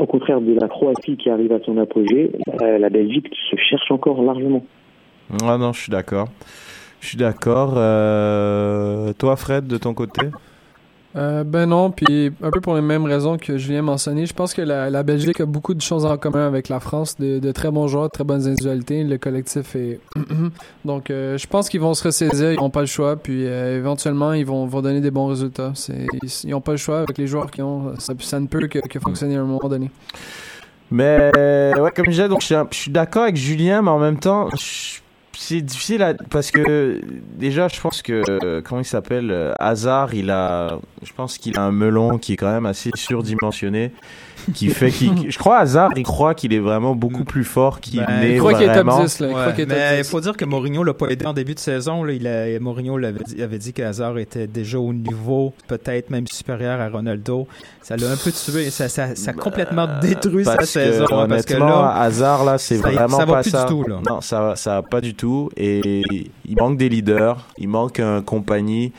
[0.00, 2.30] au contraire de la Croatie qui arrive à son apogée,
[2.60, 4.64] la Belgique se cherche encore largement.
[5.42, 6.28] Ah non, je suis d'accord.
[7.00, 7.74] Je suis d'accord.
[7.76, 10.22] Euh, toi, Fred, de ton côté?
[11.16, 14.26] Euh, ben non, puis un peu pour les mêmes raisons que Julien mentionnait.
[14.26, 17.52] Je pense que la, Belgique a beaucoup de choses en commun avec la France, de,
[17.52, 19.02] très bons joueurs, de très bonnes individualités.
[19.02, 20.00] Le collectif est...
[20.84, 23.78] Donc, euh, je pense qu'ils vont se ressaisir, ils n'ont pas le choix, puis euh,
[23.78, 25.72] éventuellement, ils vont, vont donner des bons résultats.
[26.44, 27.94] Ils n'ont pas le choix avec les joueurs qu'ils ont.
[27.98, 29.90] Ça, ne peut que, fonctionner à un moment donné.
[30.90, 34.18] Mais ouais, comme je disais, donc je je suis d'accord avec Julien, mais en même
[34.18, 35.00] temps, je-
[35.38, 37.00] c'est difficile parce que
[37.36, 41.58] déjà, je pense que euh, comment il s'appelle euh, Hazard, il a, je pense qu'il
[41.58, 43.92] a un melon qui est quand même assez surdimensionné,
[44.54, 48.00] qui fait qu'il, je crois Hazard, il croit qu'il est vraiment beaucoup plus fort qu'il
[48.04, 49.02] Ben, n'est il croit qu'il est top vraiment.
[49.04, 49.26] 10, là.
[49.26, 50.10] Il croit Ouais, qu'il est top mais il 10.
[50.10, 52.04] faut dire que Mourinho l'a pas aidé en début de saison.
[52.04, 52.12] Là.
[52.12, 56.26] Il a, Mourinho l'avait dit, avait dit que Hazard était déjà au niveau, peut-être même
[56.26, 57.46] supérieur à Ronaldo.
[57.82, 58.70] Ça l'a un peu tué.
[58.70, 61.04] Ça, ça, ça a complètement détruit sa Parce que, saison.
[61.12, 63.64] hein, parce que honnêtement, là, Hazard là, c'est ça vraiment ça va pas plus ça.
[63.64, 64.00] du tout, là.
[64.08, 65.50] Non, ça, va- ça va pas du tout.
[65.56, 65.92] Et
[66.48, 68.92] il manque des leaders, il manque un compagnie.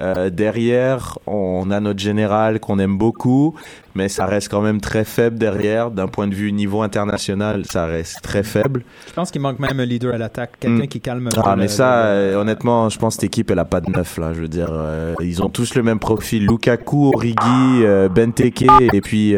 [0.00, 3.54] Euh, derrière, on a notre général qu'on aime beaucoup,
[3.94, 5.90] mais ça reste quand même très faible derrière.
[5.92, 8.82] D'un point de vue niveau international, ça reste très faible.
[9.06, 10.58] je pense qu'il manque même un leader à l'attaque.
[10.58, 10.88] Quelqu'un Mm.
[10.88, 13.58] qui calme Ah, mais le- ça, le- euh, honnêtement, je pense que cette équipe, elle
[13.60, 14.32] a pas de neuf là.
[14.34, 16.46] Je veux dire, euh, ils ont tous le même profil.
[16.46, 17.36] Lukaku, Origi,
[17.84, 19.34] euh, Benteke, et puis,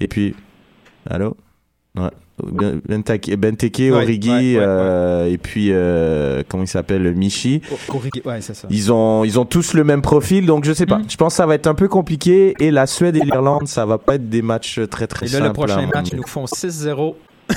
[0.00, 0.34] et puis,
[1.08, 1.36] allô,
[1.96, 2.10] ouais.
[2.44, 4.56] Ben- Benteke, Origi, ouais, ouais, ouais.
[4.60, 7.60] euh, et puis euh, comment il s'appelle, Michi.
[7.90, 8.68] O- Origi- ouais, c'est ça.
[8.70, 10.98] Ils ont, ils ont tous le même profil, donc je sais pas.
[10.98, 11.04] Mm.
[11.10, 12.54] Je pense que ça va être un peu compliqué.
[12.60, 15.38] Et la Suède et l'Irlande, ça va pas être des matchs très très Et là,
[15.38, 15.46] simples.
[15.48, 17.14] le prochain à match, ils nous font 6-0.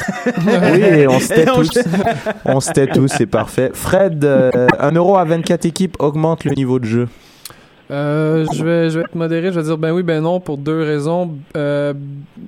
[0.47, 1.69] Oui, et on se tait tous.
[2.45, 3.71] On se tait tous, c'est parfait.
[3.73, 7.07] Fred, euh, un euro à 24 équipes augmente le niveau de jeu.
[7.91, 10.57] Euh, je vais je vais être modéré, je vais dire ben oui, ben non pour
[10.57, 11.37] deux raisons.
[11.57, 11.93] Euh,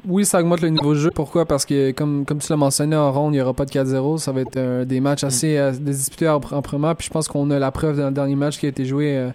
[0.08, 1.12] oui, ça augmente le niveau de jeu.
[1.14, 1.46] Pourquoi?
[1.46, 4.20] Parce que comme comme tu l'as mentionné en ronde, il n'y aura pas de 4-0.
[4.20, 6.62] Ça va être euh, des matchs assez euh, disputés en, en.
[6.96, 9.32] Puis je pense qu'on a la preuve dans le dernier match qui a été joué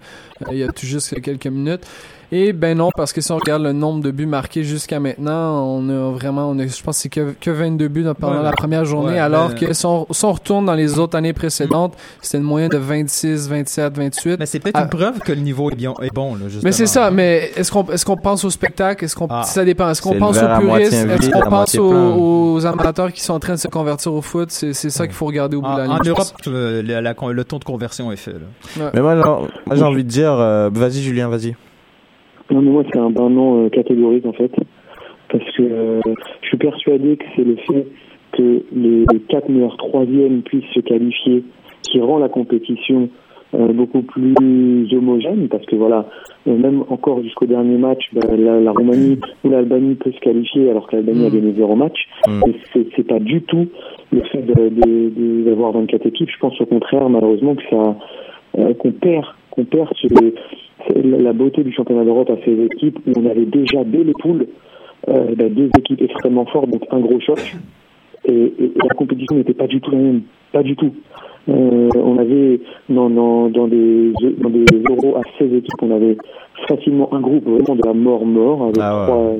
[0.51, 1.87] il y a tout juste quelques minutes.
[2.31, 5.65] Et ben non, parce que si on regarde le nombre de buts marqués jusqu'à maintenant,
[5.67, 8.43] on a vraiment, on a, je pense que c'est que, que 22 buts pendant Ouais,
[8.43, 11.33] la première journée, ouais, alors que si on, si on retourne dans les autres années
[11.33, 14.37] précédentes, c'était une moyenne de 26, 27, 28.
[14.39, 14.83] Mais c'est peut-être Ah.
[14.83, 16.35] une preuve que le niveau est, bien, est bon.
[16.35, 16.63] Là, justement.
[16.65, 19.07] Mais c'est ça, mais est-ce qu'on est-ce qu'on pense au spectacle?
[19.07, 19.45] Est-ce qu'on Ah.
[19.45, 23.33] ça dépend Est-ce qu'on pense le aux puristes Est-ce qu'on pense aux, amateurs qui sont
[23.33, 24.51] en train de se convertir au foot?
[24.51, 25.95] C'est c'est ça qu'il faut regarder au bout En, de la ligne.
[25.95, 28.35] en Europe, euh, la- la- le taux de conversion est fait.
[28.35, 28.91] Là.
[28.93, 29.17] Mais moi,
[29.73, 31.57] j'ai envie de dire, euh, vas-y Julien, vas-y.
[32.51, 34.53] Non, mais moi, c'est un ben non euh, catégorique, en fait.
[35.31, 36.01] Parce que euh,
[36.43, 37.87] je suis persuadé que c'est le fait
[38.33, 41.45] que les quatre meilleurs troisièmes puissent se qualifier
[41.83, 43.09] qui rend la compétition
[43.55, 45.49] euh, beaucoup plus homogène.
[45.49, 46.07] Parce que voilà,
[46.47, 50.71] euh, même encore jusqu'au dernier match, bah, la, la Roumanie ou l'Albanie peut se qualifier
[50.71, 51.33] alors que l'Albanie a Mm.
[51.33, 51.99] gagné zéro match.
[52.27, 52.43] Mm.
[52.47, 53.67] Et c'est, pas du tout
[54.13, 56.31] le fait d'avoir 24 équipes.
[56.31, 57.97] Je pense au contraire, malheureusement, que ça,
[58.59, 60.09] euh, qu'on perd, qu'on perd ce,
[60.95, 64.13] la la beauté du championnat d'Europe à ces équipes où on avait déjà dès les
[64.21, 64.47] poules
[65.09, 67.57] euh, bah, deux équipes extrêmement fortes, donc un gros choc.
[68.25, 70.93] Et, et- et la compétition n'était pas du tout la même, pas du tout.
[71.49, 72.61] Euh, on avait
[72.91, 76.17] dans, dans, dans, des, dans des euros à 16 équipes, on avait
[76.69, 79.07] facilement un groupe vraiment de la mort-mort avec Ah ouais.
[79.07, 79.35] trois,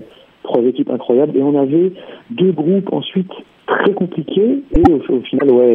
[0.45, 1.37] trois équipes incroyables.
[1.37, 1.93] Et on avait
[2.31, 3.31] deux groupes ensuite
[3.69, 4.63] très compliqués.
[4.77, 5.75] Et au, au final, ouais,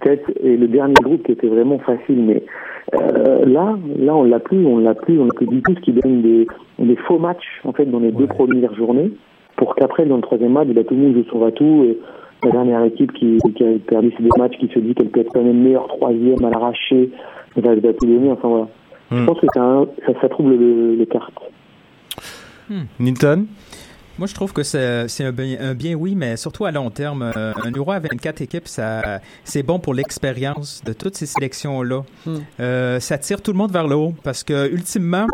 [0.00, 2.42] peut-être et le dernier groupe qui était vraiment facile, mais
[2.94, 5.80] euh, là, là, on l'a plus, on l'a plus, on l'a plus du tout, ce
[5.80, 6.46] qui donne des,
[6.78, 9.10] des faux matchs en fait dans les deux premières journées,
[9.56, 11.98] pour qu'après dans le troisième match, bah, tout le monde joue son va-tout et,
[12.42, 15.20] la dernière équipe qui, qui a perdu ces deux matchs, qui se dit qu'elle peut
[15.20, 17.10] être quand même meilleure troisième à l'arraché,
[17.56, 18.30] va tout donner.
[18.30, 18.68] Enfin voilà.
[19.10, 19.26] Je Hmm.
[19.26, 19.84] pense que ça,
[20.22, 21.34] ça trouble le- les cartes.
[22.98, 23.46] Newton
[24.20, 27.32] Moi, je trouve que c'est un bien, un bien oui, mais surtout à long terme.
[27.34, 32.02] Euh, un Euro à 24 équipes, ça, c'est bon pour l'expérience de toutes ces sélections-là.
[32.26, 32.36] Hmm.
[32.60, 35.26] Euh, ça tire tout le monde vers le haut parce que, ultimement,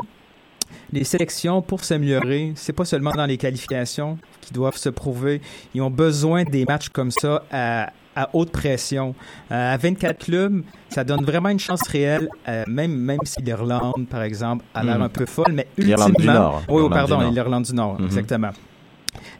[0.93, 5.41] les sélections, pour s'améliorer, c'est pas seulement dans les qualifications qui doivent se prouver.
[5.75, 9.17] Ils ont besoin des matchs comme ça à, à haute pression.
[9.51, 14.07] Euh, à 24 clubs, ça donne vraiment une chance réelle, euh, même, même si l'Irlande,
[14.09, 15.03] par exemple, a l'air Mm.
[15.03, 16.35] un peu folle, mais L'Irlande du ultimement...
[16.35, 16.63] Nord.
[16.69, 18.53] Oui, L'Irlande pardon, l'Irlande du Nord, exactement.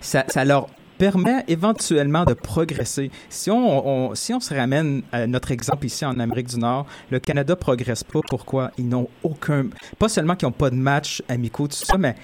[0.01, 3.11] Ça, leur permet éventuellement de progresser.
[3.29, 7.19] Si on, si on se ramène à notre exemple ici en Amérique du Nord, le
[7.19, 8.21] Canada progresse pas.
[8.29, 8.71] Pourquoi?
[8.79, 9.67] Ils n'ont aucun...
[9.99, 12.15] Pas seulement qu'ils n'ont pas de matchs amicaux, tout ça, mais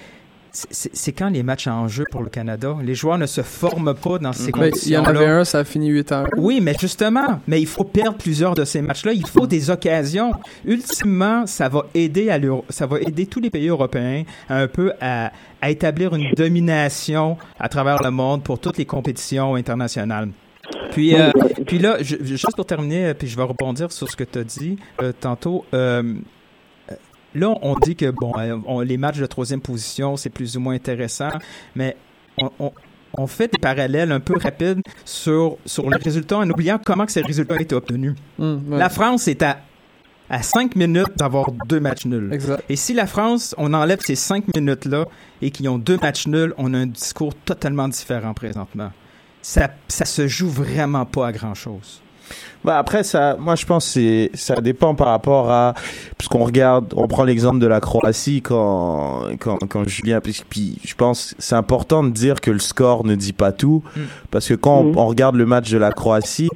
[0.53, 2.75] c'est- c'est c'est quand les matchs en jeu pour le Canada?
[2.83, 5.09] Les joueurs ne se forment pas dans ces Ben, il y en conditions-là.
[5.09, 6.27] avait un, ça a fini 8 heures.
[6.37, 9.13] Oui, mais justement, mais il faut perdre plusieurs de ces matchs-là.
[9.13, 10.31] Il faut des occasions.
[10.65, 14.93] Ultimement, ça va aider à l'Euro- ça va aider tous les pays européens un peu
[15.01, 20.29] à, à établir une domination à travers le monde pour toutes les compétitions internationales.
[20.91, 21.29] Puis, euh,
[21.67, 24.39] puis là, je- juste pour terminer, euh, puis je vais rebondir sur ce que tu
[24.39, 25.65] as dit euh, tantôt.
[25.73, 26.13] euh,
[27.35, 30.59] là, on dit que bon, euh, on- les matchs de troisième position, c'est plus ou
[30.59, 31.29] moins intéressant,
[31.75, 31.95] mais
[32.37, 32.71] on, on-
[33.15, 37.11] on fait des parallèles un peu rapides sur, sur les résultats en oubliant comment que
[37.11, 38.15] ces résultats ont été obtenus.
[38.39, 38.57] Ouais.
[38.69, 39.59] La France est à,
[40.29, 42.33] à 5 minutes d'avoir deux matchs nuls.
[42.33, 42.63] Exact.
[42.69, 45.05] Et si la France, on enlève ces 5 minutes-là
[45.43, 48.91] et qu'ils ont deux matchs nuls, on a un discours totalement différent présentement.
[49.43, 52.01] Ça, ça se joue vraiment pas à grand-chose.
[52.65, 55.73] Bah après ça, moi je pense c'est ça dépend par rapport à
[56.17, 60.77] parce qu'on regarde, on prend l'exemple de la Croatie quand quand quand Julien puis, puis
[60.85, 64.01] je pense c'est important de dire que le score ne dit pas tout Mm.
[64.31, 64.97] parce que quand on- Mm.
[64.97, 66.47] on, regarde le match de la Croatie,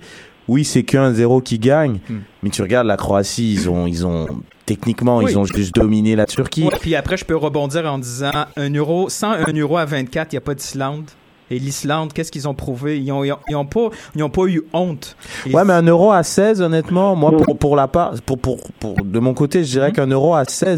[0.47, 2.15] oui c'est qu'un 0 qui gagne, Mm.
[2.43, 4.27] mais tu regardes la Croatie, ils ont ils ont
[4.65, 5.31] techniquement Oui.
[5.31, 6.63] ils ont juste dominé la Turquie.
[6.63, 10.33] Ouais, puis après, je peux rebondir en disant un euro, sans un euro à 24,
[10.33, 11.05] il n'y a pas d'Islande.
[11.49, 12.99] Et l'Islande, qu'est-ce qu'ils ont prouvé?
[12.99, 15.15] Ils ont, ils ont, ils ont pas, ils ont pas eu honte.
[15.45, 18.57] Et Ouais, mais un euro à 16, honnêtement, moi, pour, pour la part, pour, pour,
[18.79, 20.77] pour, de mon côté, je dirais qu'un euro à 16,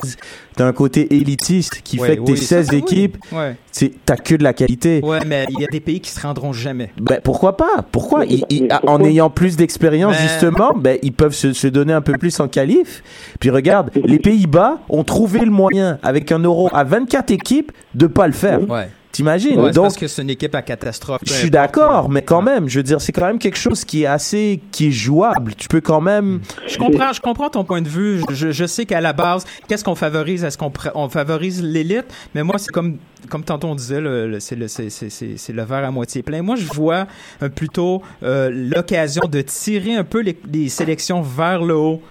[0.56, 2.78] t'as un côté élitiste qui Ouais, fait que tes oui, ça, 16 oui.
[2.78, 3.56] équipes, Ouais.
[3.72, 5.02] c'est, t'as que de la qualité.
[5.04, 6.92] Ouais, mais il y a des pays qui se rendront jamais.
[7.02, 7.84] Ben, pourquoi pas?
[7.92, 8.26] Pourquoi?
[8.26, 12.02] Ils- ils- en ayant plus d'expérience, Ben- justement, ben, ils peuvent se, se donner un
[12.02, 13.02] peu plus en qualif.
[13.40, 18.06] Puis regarde, les Pays-Bas ont trouvé le moyen, avec un euro à 24 équipes, de
[18.06, 18.70] pas le faire.
[18.70, 18.90] Ouais.
[19.12, 19.60] T'imagines?
[19.60, 21.22] Ouais, Donc, parce que c'est une équipe à catastrophe.
[21.26, 24.04] je suis d'accord, mais quand même, je veux dire, c'est quand même quelque chose qui
[24.04, 25.56] est assez, qui est jouable.
[25.56, 28.22] Tu peux quand même, Je comprends, je comprends ton point de vue.
[28.32, 30.43] Je, je sais qu'à la base, qu'est-ce qu'on favorise?
[30.43, 32.06] Est-ce qu'on pr- on favorise l'élite?
[32.36, 32.98] Mais moi, c'est comme
[33.30, 35.91] comme tantôt on disait, le, le- c'est le c'est c'est c'est c'est le verre à
[35.91, 36.41] moitié plein.
[36.43, 37.08] Moi, je vois
[37.43, 42.02] euh, plutôt euh, l'occasion de tirer un peu les, les sélections vers le haut.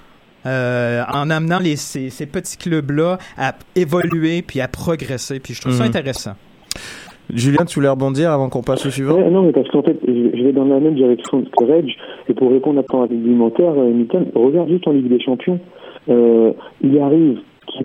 [0.47, 5.41] euh, en amenant les, ces, ces petits clubs-là à évoluer puis à progresser.
[5.41, 5.89] Puis je trouve ça Mhm.
[5.89, 6.35] intéressant.
[7.33, 9.19] Julien, tu voulais rebondir avant qu'on passe au suivant?
[9.31, 11.95] Non, mais parce qu'en fait, je vais dans la même direction que Reg,
[12.29, 15.59] et pour répondre à ton argumentaire, euh, Milton, regarde juste en Ligue des Champions.
[16.09, 17.39] Euh, il arrive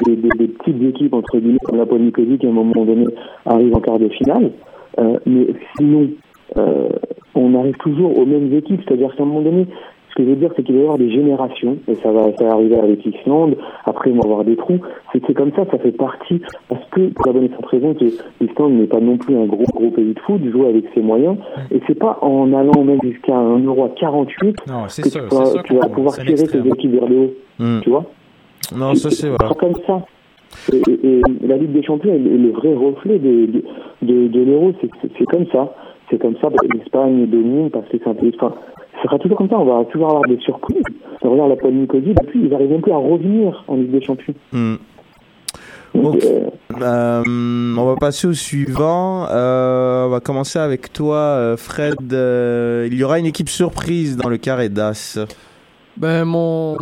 [0.05, 3.05] des, des petites équipes, entre guillemets, comme la Paul Nicosie, qui à un moment donné
[3.45, 4.51] arrive en quart de finale,
[4.99, 6.09] euh, mais sinon,
[6.57, 6.89] euh,
[7.35, 9.67] on arrive toujours aux mêmes équipes, c'est-à-dire qu'à un moment donné,
[10.13, 12.31] ce que je veux dire, c'est qu'il va y avoir des générations, et ça va,
[12.37, 14.79] ça va arriver avec l'Islande, après il va y avoir des trous,
[15.11, 18.05] c'est comme ça, ça fait partie, parce que, pour la bonne et simple raison, que
[18.39, 21.37] l'Islande n'est pas non plus un gros, gros pays de foot, joue avec ses moyens,
[21.71, 25.27] et c'est pas en allant même jusqu'à un euro à 48 Non, c'est que sûr.
[25.29, 27.81] tu vas, tu vas pouvoir tirer tes équipes vers le haut, Hmm.
[27.81, 28.05] tu vois
[28.75, 29.37] Non, ça c'est vrai.
[29.49, 30.01] C'est comme ça.
[30.71, 33.63] Et, et- et la Ligue des Champions est le le vrai reflet de, de,
[34.03, 34.71] de, de l'euro.
[34.81, 35.73] C'est- comme ça.
[36.09, 36.49] C'est comme ça.
[36.73, 38.31] L'Espagne domine parce que c'est un pays.
[38.35, 38.53] Enfin,
[38.97, 39.57] ce sera toujours comme ça.
[39.57, 40.83] On va toujours avoir des surprises.
[41.21, 44.33] Regarde la Paul Nicosie, depuis, ils n'arrivent même plus à revenir en Ligue des Champions.
[44.51, 44.75] Hmm.
[45.95, 46.49] Donc, euh,
[46.81, 47.23] Euh,
[47.77, 49.27] on va passer au suivant.
[49.29, 51.95] Euh, on va commencer avec toi, Fred.
[52.11, 55.19] Il y aura une équipe surprise dans le carré d'As.
[55.95, 56.75] Ben, mon,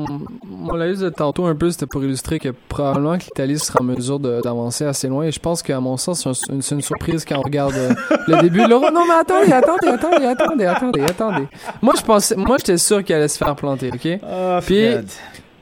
[0.46, 3.84] mon analyse de tantôt un peu, c'était pour illustrer que probablement que l'Italie sera en
[3.84, 5.26] mesure d'avancer assez loin.
[5.26, 7.94] Et je pense qu'à mon sens, c'est un- c'est une, surprise quand on regarde euh,
[8.28, 8.90] le début de l'Euro.
[8.92, 11.48] Non, mais attendez, attendez, attendez, attendez, attendez, attendez.
[11.82, 14.20] Moi, je pensais, moi, j'étais sûr qu'elle allait se faire planter, ok?
[14.66, 14.86] Puis,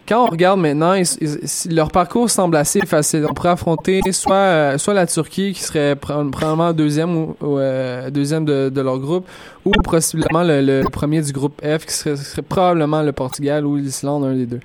[0.10, 0.96] quand on regarde maintenant,
[1.70, 3.26] leur parcours semble assez facile.
[3.30, 8.10] On pourrait affronter soit, euh, soit la Turquie, qui serait pro- probablement deuxième ou, euh,
[8.10, 9.28] deuxième de, leur groupe,
[9.66, 14.34] ou possiblement le, premier du groupe F, qui serait probablement le Portugal ou l'Islande, un
[14.34, 14.60] des deux.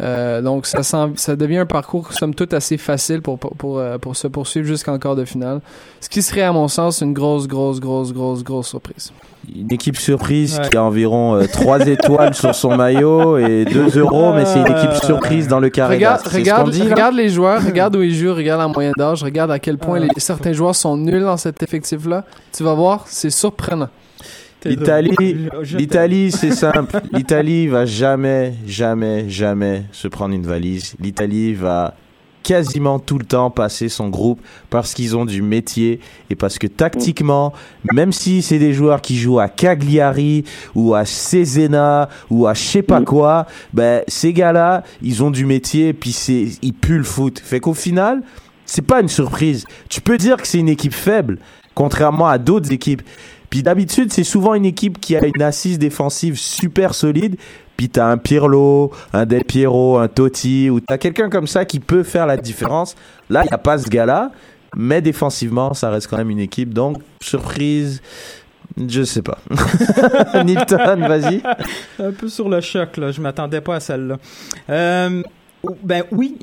[0.00, 4.16] Euh, donc ça, devient un parcours somme toute assez facile pour pour pour, euh, pour
[4.16, 5.60] se poursuivre jusqu'en quart de finale.
[6.00, 9.12] Ce qui serait à mon sens une grosse grosse grosse grosse grosse surprise.
[9.54, 10.68] Une équipe surprise Ouais.
[10.68, 14.94] qui a environ 3 étoiles sur son maillot et 2 euros, mais c'est une équipe
[15.04, 15.96] surprise dans le carré.
[15.96, 19.50] Regarde, regarde, dit, regarde les joueurs, regarde où ils jouent, regarde la moyenne d'âge, regarde
[19.50, 22.24] à quel point les, certains joueurs sont nuls dans cet effectif-là.
[22.52, 23.88] Tu vas voir, c'est surprenant.
[24.64, 27.00] L'Italie, c'est simple.
[27.12, 30.94] L'Italie va jamais, jamais, jamais se prendre une valise.
[31.00, 31.94] L'Italie va
[32.42, 34.40] quasiment tout le temps passer son groupe
[34.70, 37.52] parce qu'ils ont du métier et parce que tactiquement,
[37.92, 40.44] même si c'est des joueurs qui jouent à Cagliari
[40.74, 45.44] ou à Cesena ou à je sais pas quoi, ben ces gars-là, ils ont du
[45.44, 47.38] métier puis c'est ils puent le foot.
[47.38, 48.22] Fait qu'au final,
[48.64, 49.66] c'est pas une surprise.
[49.90, 51.38] Tu peux dire que c'est une équipe faible
[51.78, 53.02] contrairement à d'autres équipes.
[53.50, 57.36] Puis d'habitude, c'est souvent une équipe qui a une assise défensive super solide.
[57.76, 61.78] Puis t'as un Pirlo, un Del Piero, un Totti, ou t'as quelqu'un comme ça qui
[61.78, 62.96] peut faire la différence.
[63.30, 64.32] Là, il n'y a pas ce gars-là,
[64.76, 66.74] mais défensivement, ça reste quand même une équipe.
[66.74, 68.02] Donc, surprise,
[68.76, 69.38] je sais pas.
[70.44, 71.40] Nilton, vas-y.
[72.00, 73.12] Un peu sur le choc, là.
[73.12, 74.16] Je m'attendais pas à celle-là.
[74.70, 75.22] Euh,
[75.82, 76.36] ben oui,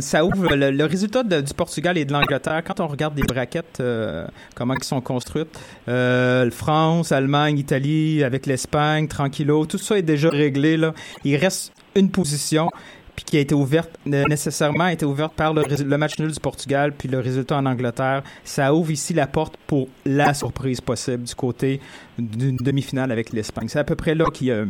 [0.00, 2.62] ça ouvre le, résultat du Portugal et de l'Angleterre.
[2.64, 8.46] Quand on regarde les braquettes, euh, comment ils sont construites, euh, France, Allemagne, Italie, avec
[8.46, 10.78] l'Espagne, tranquillo, tout ça est déjà réglé.
[11.24, 12.68] Il reste une position
[13.14, 16.38] puis qui a été ouverte nécessairement a été ouverte par le, le match nul du
[16.38, 18.22] Portugal puis le résultat en Angleterre.
[18.44, 21.80] Ça ouvre ici la porte pour la surprise possible du côté
[22.18, 23.68] d'une demi-finale avec l'Espagne.
[23.68, 24.64] C'est à peu près là qu'il y a,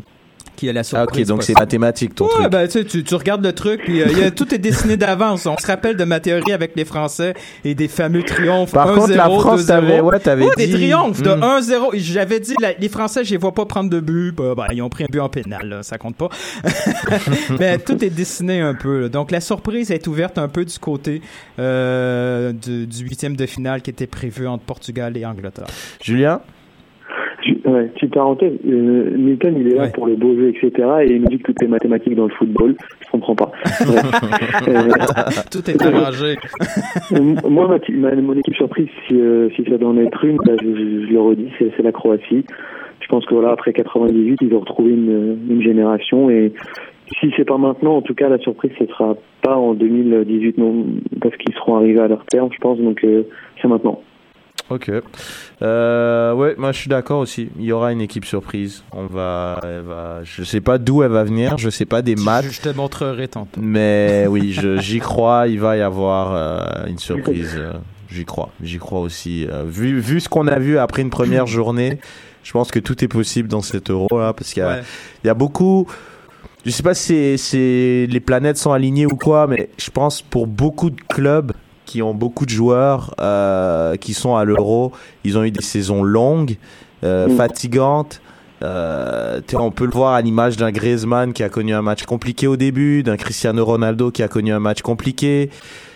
[0.57, 1.23] qu'il y a la Ah, surprise.
[1.31, 2.51] ok, donc c'est mathématique ton Ouais, truc.
[2.51, 4.97] ben, tu, tu, tu regardes le truc, puis euh, il y a- tout est dessiné
[4.97, 5.47] d'avance.
[5.47, 8.73] On se rappelle de ma théorie avec les Français et des fameux triomphes.
[8.73, 9.67] Par 1-0, contre, la France, 2-0.
[9.67, 10.67] t'avais, ouais, t'avais Ouais, dit.
[10.67, 11.43] des triomphes de Hmm.
[11.43, 11.91] 1-0.
[11.95, 14.33] J'avais dit, la- les Français, je les vois pas prendre de but.
[14.33, 16.29] Bah, bah, ils ont pris un but en pénal, là, ça compte pas.
[17.61, 19.03] Mais tout est dessiné un peu.
[19.03, 19.09] là.
[19.09, 21.21] Donc la surprise est ouverte un peu du côté
[21.59, 25.67] euh, du huitième de finale qui était prévu entre Portugal et Angleterre.
[26.03, 26.41] Julien?
[27.47, 29.93] Tu- Ouais, petite parenthèse, euh, Newton il est là Ouais.
[29.93, 30.71] pour le beau jeu, etc.
[31.03, 32.75] Et il nous dit que tout est mathématique dans le football.
[33.05, 33.53] Je comprends pas.
[34.69, 34.89] Euh,
[35.51, 36.37] Tout est arrangé.
[37.13, 40.37] Euh, Moi, ma, ma- mon équipe surprise, si, euh, si ça doit en être une,
[40.45, 42.45] bah, je, je- je le redis, c'est c'est la Croatie.
[43.01, 46.53] Je pense que voilà, après 98, ils ont retrouvé une, une génération et
[47.21, 50.87] si c'est pas maintenant, en tout cas, la surprise, ce sera pas en 2018, non,
[51.21, 52.79] parce qu'ils seront arrivés à leur terme, je pense.
[52.79, 53.23] Donc, euh,
[53.63, 54.01] c'est maintenant.
[54.69, 54.91] Ok.
[55.63, 57.49] Euh, ouais, moi je suis d'accord aussi.
[57.59, 58.83] Il y aura une équipe surprise.
[58.93, 60.21] On va, elle va.
[60.25, 61.57] Je sais pas d'où elle va venir.
[61.57, 62.47] Je sais pas des matchs.
[62.51, 63.61] Je, te montrerai tantôt.
[63.61, 65.47] Mais oui, j'y crois.
[65.47, 67.55] Il va y avoir euh, une surprise.
[67.57, 67.75] euh,
[68.11, 68.51] J'y crois.
[68.63, 69.47] J'y crois aussi.
[69.51, 71.99] Euh, vu, vu ce qu'on a vu après une première journée,
[72.43, 74.83] je pense que tout est possible dans cet euro là, parce qu'il y Ouais.
[75.25, 75.87] y a beaucoup.
[76.65, 80.91] Je sais pas si les planètes sont alignées ou quoi, mais je pense pour beaucoup
[80.91, 81.53] de clubs
[81.87, 84.93] qui ont beaucoup de joueurs euh, qui sont à l'euro,
[85.25, 86.57] ils ont eu des saisons longues,
[87.05, 87.37] euh, Mm.
[87.37, 88.21] fatigantes.
[88.63, 92.47] Euh, on peut le voir à l'image d'un Griezmann qui a connu un match compliqué
[92.47, 95.51] au début, d'un Cristiano Ronaldo qui a connu un match compliqué.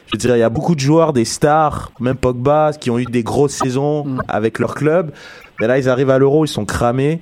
[0.06, 2.98] Je veux dire, il y a beaucoup de joueurs, des stars, même Pogba, qui ont
[2.98, 4.22] eu des grosses saisons Mm.
[4.28, 5.12] avec leur club.
[5.60, 7.20] Mais là, ils arrivent à l'euro, ils sont cramés.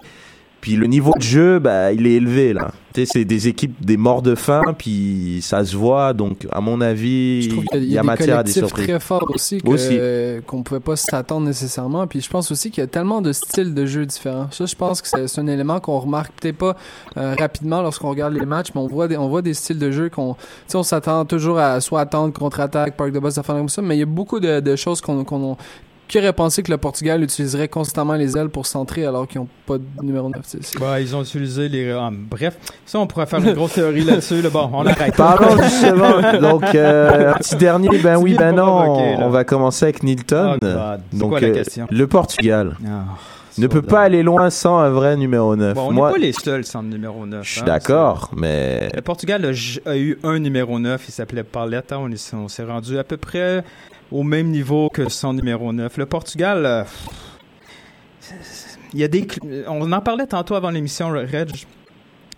[0.60, 2.72] Puis le niveau de jeu, bah, il est élevé là.
[2.94, 6.14] Tu sais, c'est des équipes des morts de faim, puis ça se voit.
[6.14, 8.42] Donc, à mon avis, Je trouve qu'il y a, il y a des matière à
[8.42, 8.86] des collectifs surprises.
[8.86, 9.60] très forts aussi
[10.46, 12.06] qu'on pouvait pas s'attendre nécessairement.
[12.06, 14.48] Puis je pense aussi qu'il y a tellement de styles de jeu différents.
[14.50, 16.76] Ça, je pense que c'est un élément qu'on remarque peut-être pas
[17.16, 19.90] euh, rapidement lorsqu'on regarde les matchs, mais on voit des, on voit des styles de
[19.90, 20.34] jeu qu'on,
[20.74, 23.82] on s'attend toujours à soit attendre contre-attaque, parc de boss, affaires comme ça.
[23.82, 25.56] Mais il y a beaucoup de, de choses qu'on, qu'on
[26.08, 29.48] qui aurait pensé que le Portugal utiliserait constamment les ailes pour centrer alors qu'ils n'ont
[29.66, 30.40] pas de numéro 9.
[30.44, 31.90] C'est- c'est- Bah, ils ont utilisé les.
[31.92, 32.56] ah, bref,
[32.86, 34.40] ça, on pourrait faire une grosse théorie là-dessus.
[34.42, 34.48] Là.
[34.50, 35.14] Bon, on arrête.
[35.14, 36.40] Parlons justement.
[36.40, 38.98] Donc, euh, un petit dernier, ben oui, ben non.
[39.20, 40.56] On va commencer avec Nilton.
[40.62, 40.66] Oh.
[41.12, 41.86] C'est Donc, quoi la euh, question?
[41.90, 43.04] le Portugal Ah,
[43.59, 45.74] ne peut pas aller loin sans un vrai numéro 9.
[45.74, 47.44] Bon, on Moi, n'est pas les seuls sans le numéro 9.
[47.44, 49.44] je suis hein, d'accord, mais Le Portugal
[49.86, 51.44] a, eu un numéro 9, il s'appelait.
[51.92, 53.64] On, est- on s'est rendu à peu près
[54.11, 55.96] au même niveau que son numéro 9.
[55.96, 56.84] Le Portugal, euh,
[58.92, 59.26] il y a des,
[59.66, 61.50] on en parlait tantôt avant l'émission, Reg.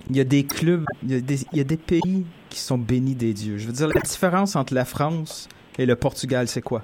[0.09, 2.59] Il y a des clubs, il y a des, il y a des pays qui
[2.59, 3.59] sont bénis des dieux.
[3.59, 5.49] Je veux dire, la différence entre la France
[5.79, 6.83] et le Portugal, c'est quoi?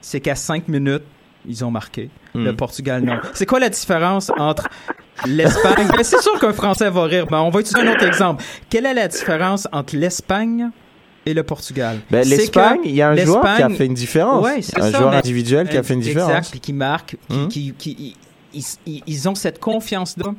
[0.00, 1.04] C'est qu'à 5 minutes,
[1.46, 2.10] ils ont marqué.
[2.34, 2.44] Hmm.
[2.44, 3.18] Le Portugal, non.
[3.34, 4.68] C'est quoi la différence entre
[5.26, 5.88] l'Espagne?
[5.94, 7.26] Ben, c'est sûr qu'un Français va rire.
[7.26, 8.42] Ben, on va utiliser un autre exemple.
[8.70, 10.70] Quelle est la différence entre l'Espagne
[11.26, 12.00] et le Portugal?
[12.10, 14.44] ben, l'Espagne, il y a un joueur qui a fait une différence.
[14.44, 16.48] Ouais, un ça, joueur individuel qui a fait une différence.
[16.48, 17.48] Exact, qui marque, qui, Hmm.
[17.48, 18.16] qui- qui-
[18.54, 20.34] ils, ils- ils ont cette confiance-là.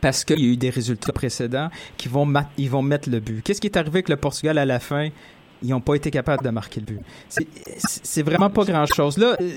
[0.00, 3.42] parce qu'il y a eu des résultats précédents qui vont, ils vont mettre le but.
[3.42, 5.08] Qu'est-ce qui est arrivé avec le Portugal à la fin?
[5.62, 7.00] Ils n'ont pas été capables de marquer le but.
[7.78, 9.16] C'est vraiment pas grand-chose.
[9.16, 9.50] Là, euh,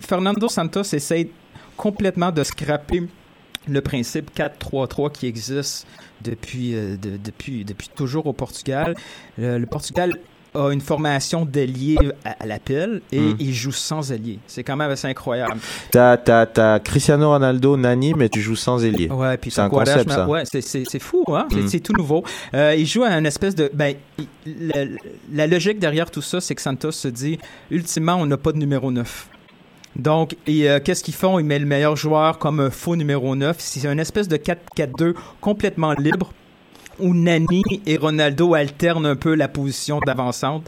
[0.00, 1.30] Fernando Santos essaie
[1.76, 3.04] complètement de scraper
[3.66, 5.86] le principe 4-3-3 qui existe
[6.22, 8.94] depuis, euh, de- depuis, depuis toujours au Portugal.
[9.38, 10.12] Le Portugal
[10.54, 13.36] a une formation d'alliés à, à l'appel et Mm.
[13.40, 14.38] il joue sans alliés.
[14.46, 15.56] C'est quand même assez incroyable.
[15.90, 19.10] T'as, t'as, t'as Cristiano Ronaldo, Nani, mais tu joues sans ailier.
[19.10, 20.26] Ouais, puis C'est un concept, ça.
[20.26, 21.46] Ouais, c'est, c'est, c'est fou, hein?
[21.50, 21.68] C'est, Mm.
[21.68, 22.24] c'est tout nouveau.
[22.54, 23.70] Euh, il joue à une espèce de.
[23.74, 24.84] Ben, il- la,
[25.34, 27.38] la logique derrière tout ça, c'est que Santos se dit
[27.70, 29.28] ultimement, on n'a pas de numéro 9.
[29.98, 31.38] Donc, et, euh, qu'est-ce qu'ils font?
[31.38, 33.56] Ils mettent le meilleur joueur comme un faux numéro 9.
[33.58, 36.32] C'est une espèce de 4-4-2 complètement libre
[36.98, 40.66] où Nani et Ronaldo alternent un peu la position d'avancante.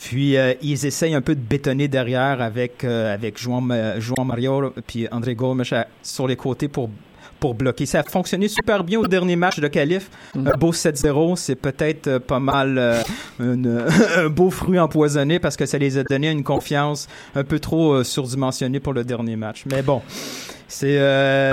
[0.00, 4.26] Puis euh, ils essayent un peu de bétonner derrière avec euh, avec Juan, Ma- Juan
[4.26, 5.62] Mario puis André Gomes
[6.02, 6.90] sur les côtés pour
[7.42, 7.86] pour bloquer.
[7.86, 10.08] Ça a fonctionné super bien au dernier match de qualif.
[10.36, 10.46] Mm.
[10.46, 13.02] Un beau 7-0, c'est peut-être euh, pas mal euh,
[13.40, 13.84] une-
[14.16, 17.94] un beau fruit empoisonné parce que ça les a donné une confiance un peu trop
[17.94, 19.64] euh, surdimensionnée pour le dernier match.
[19.68, 20.02] Mais bon,
[20.68, 21.52] c'est euh,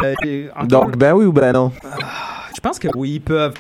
[0.56, 1.72] encore- Donc, ben oui ou ben non?
[2.56, 3.56] je pense que oui, ils peuvent.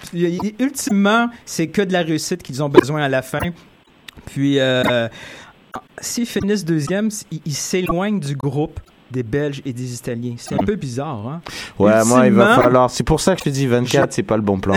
[0.59, 3.39] Ultimement, c'est que de la réussite qu'ils ont besoin à la fin.
[4.27, 4.59] Puis,
[5.99, 7.09] s'ils finissent deuxième,
[7.45, 8.79] ils s'éloignent du groupe
[9.11, 10.35] des Belges et des Italiens.
[10.37, 11.41] C'est un peu bizarre, hein?
[11.79, 12.89] Ouais, moi, il va Ultimement- falloir.
[12.89, 14.75] C'est pour ça que je te dis 24, c'est pas le bon plan.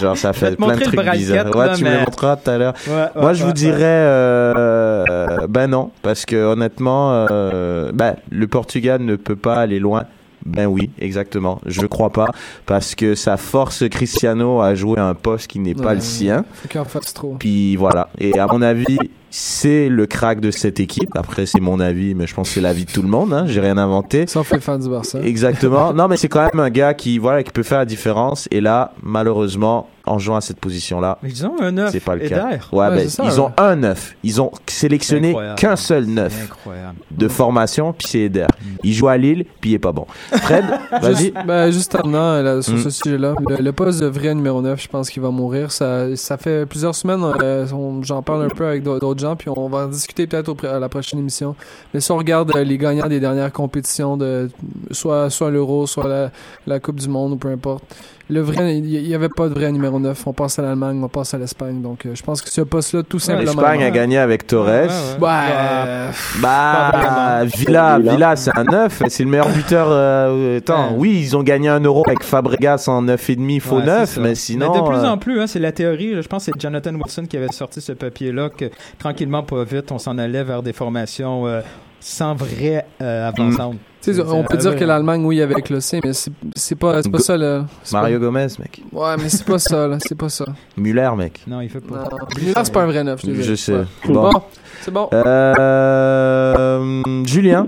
[0.00, 1.54] Genre, ça fait plein de trucs bizarres.
[1.56, 2.74] Ouais, tu me le montreras tout à l'heure.
[2.86, 7.92] Ouais, Moi, ouais, je vous ouais, dirais, euh, euh, ben non, parce que honnêtement, euh,
[7.92, 10.04] ben, le Portugal ne peut pas aller loin.
[10.44, 11.60] Ben oui, exactement.
[11.66, 12.26] Je crois pas,
[12.66, 16.44] parce que ça force Cristiano à jouer un poste qui n'est pas le sien.
[16.54, 17.36] Faut qu'il en fasse trop.
[17.38, 18.08] Puis voilà.
[18.18, 18.98] Et à mon avis,
[19.34, 21.16] c'est le crack de cette équipe.
[21.16, 23.32] Après, c'est mon avis, mais je pense que c'est l'avis de tout le monde.
[23.32, 23.44] Hein.
[23.46, 24.26] J'ai rien inventé.
[24.26, 25.20] Sauf les fans du Barça.
[25.22, 25.92] Exactement.
[26.02, 28.46] Non, mais c'est quand même un gars qui, voilà, qui peut faire la différence.
[28.50, 31.90] Et là, malheureusement, en jouant à cette position-là, ils ont un neuf.
[31.92, 32.46] c'est pas le et cas.
[32.48, 33.38] Ouais, Ouais, ben, ça, ils ouais.
[33.40, 34.16] ont un neuf.
[34.24, 36.96] Ils ont sélectionné qu'un seul C'est neuf incroyable.
[37.10, 38.46] de formation, puis c'est Eder.
[38.82, 40.06] Il joue à Lille, puis il est pas bon.
[40.32, 40.64] Fred,
[41.00, 41.16] vas-y.
[41.16, 42.78] Juste, ben, juste terminant là, sur Mm.
[42.82, 45.70] ce sujet-là, le, le poste de vrai numéro 9, je pense qu'il va mourir.
[45.70, 47.66] Ça, ça fait plusieurs semaines, euh,
[48.02, 50.88] j'en parle un peu avec d'autres d'autres puis on va en discuter peut-être à la
[50.88, 51.54] prochaine émission.
[51.92, 54.50] Mais si on regarde euh, les gagnants des dernières compétitions, de
[54.90, 56.30] soit, soit l'Euro, soit la,
[56.66, 57.84] la Coupe du Monde, ou peu importe,
[58.32, 60.26] le vrai, il n'y avait pas de vrai numéro 9.
[60.26, 61.82] On passe à l'Allemagne, on passe à l'Espagne.
[61.82, 63.44] Donc euh, je pense que ce poste-là, tout simplement.
[63.52, 64.66] L'Espagne a gagné avec Torres.
[64.66, 64.88] Ouais, ouais.
[64.88, 65.42] Ouais, Bah,
[65.74, 66.10] euh,
[66.40, 68.36] Bah, Villa, Villa.
[68.36, 69.86] C'est un 9, c'est le meilleur buteur.
[69.90, 70.96] euh, attends, Ouais.
[70.98, 74.20] oui, ils ont gagné un euro avec Fabregas en 9,5 faux Ouais, 9, c'est ça.
[74.20, 74.72] mais sinon.
[74.72, 76.14] Mais de plus euh, en plus, hein, c'est la théorie.
[76.22, 78.66] Je pense que c'est Jonathan Wilson qui avait sorti ce papier-là que
[78.98, 81.60] tranquillement, pas vite, on s'en allait vers des formations euh,
[82.00, 83.76] sans vraie euh, avançante.
[83.76, 83.91] tu
[84.28, 87.18] on peut dire que l'Allemagne, oui, avec le C, mais c'est c'est pas, c'est pas
[87.18, 87.36] ça.
[87.36, 87.64] Là.
[87.82, 88.82] C'est Mario Gomez, mec.
[88.92, 89.86] Ouais, mais c'est pas ça.
[89.88, 90.44] là, C'est pas ça.
[90.76, 91.40] Muller, mec.
[91.46, 91.96] Non, il fait pas.
[91.96, 92.16] Non.
[92.38, 93.20] Müller, c'est pas un vrai 9.
[93.24, 93.72] Je, Je sais.
[93.74, 93.84] Ouais.
[94.08, 94.30] Bon.
[94.30, 94.42] Bon,
[94.80, 95.08] c'est bon.
[95.12, 97.66] Euh, Julien.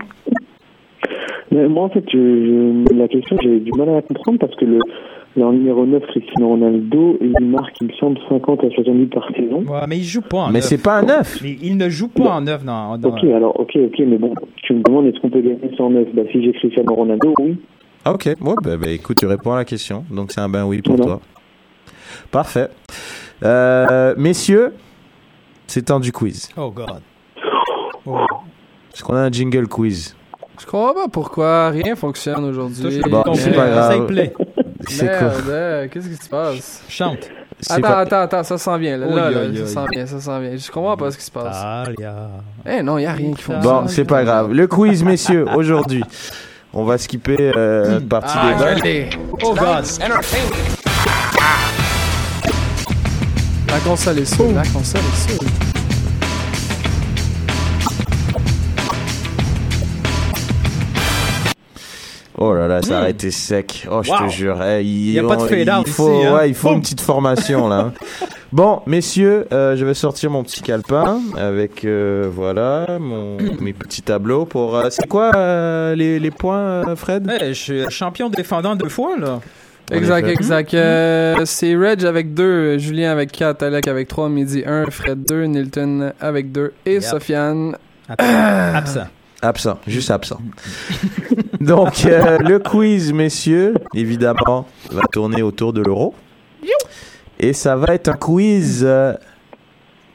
[1.50, 4.54] Mais moi, en fait, je, je- la question, j'ai du mal à la comprendre parce
[4.56, 4.78] que le,
[5.36, 9.64] leur numéro 9, Cristiano Ronaldo, il marque, il me semble, 50 à 70 par saison.
[9.66, 11.40] Ouais, mais il joue pas en Mais c'est pas un 9.
[11.42, 12.96] Mais il ne joue pas en neuf dans.
[12.98, 14.32] dans- Ok, alors, ok, ok, mais bon,
[14.62, 17.56] tu me demandes est-ce qu'on peut gagner sans 9 Bah, si j'ai Cristiano Ronaldo, oui.
[18.06, 20.04] Ok, ouais, bah, bah, écoute, tu réponds à la question.
[20.10, 21.04] Donc c'est un ben oui pour Non.
[21.04, 21.20] toi.
[22.30, 22.68] Parfait.
[23.42, 24.72] Euh, messieurs,
[25.66, 26.48] c'est temps du quiz.
[26.56, 27.00] Oh, God.
[28.06, 28.18] Oh.
[28.92, 30.14] Est-ce qu'on a un jingle quiz?
[30.60, 33.00] Je comprends pas pourquoi rien fonctionne aujourd'hui.
[33.10, 34.06] Bon, c'est pas grave.
[34.88, 35.28] C'est quoi?
[35.28, 36.82] Merde, euh, qu'est-ce qui se passe?
[36.88, 37.18] Chante.
[37.70, 38.96] Attends, pas- attends, attends, ça s'en vient.
[38.96, 39.06] Là,
[39.66, 40.56] ça s'en vient, ça s'en vient.
[40.56, 41.56] Je comprends pas ce qui se passe.
[41.86, 42.14] Talia.
[42.66, 43.62] Eh non, y a rien qui fonctionne.
[43.82, 44.52] Bon, c'est pas grave.
[44.52, 46.02] Le quiz, messieurs, aujourd'hui.
[46.72, 49.10] On va skipper euh, notre partie Ah, je l'ai.
[49.42, 49.84] Oh, God.
[53.68, 55.40] La console est sûre, la console est sûre.
[62.46, 63.86] Oh là là, ça a été sec.
[63.90, 64.18] Oh, je Wow.
[64.26, 64.62] te jure.
[64.62, 66.34] Eh, il, Y a pas de on- fade-out il faut, ici, hein.
[66.34, 66.76] ouais, il faut Boum.
[66.76, 67.92] une petite formation là.
[68.52, 74.02] Bon, messieurs, euh, je vais sortir mon petit calepin avec euh, voilà mon, mes petits
[74.02, 74.76] tableaux pour.
[74.76, 77.28] euh, c'est quoi euh, les, les points, euh, Fred?
[77.40, 79.40] Eh, je suis champion défendant deux fois, là.
[79.90, 80.72] Exact, exact.
[80.74, 85.44] Euh, c'est Reg avec 2, Julien avec 4, Alec avec 3, Midi 1, Fred 2,
[85.46, 87.02] Nilton avec 2 et Yep.
[87.02, 87.76] Sofiane.
[88.08, 89.06] Absent.
[89.44, 89.78] Absent.
[89.86, 90.38] Juste absent.
[91.60, 96.14] Donc, euh, le quiz, messieurs, évidemment, va tourner autour de l'euro.
[97.38, 98.82] Et ça va être un quiz.
[98.84, 99.12] euh,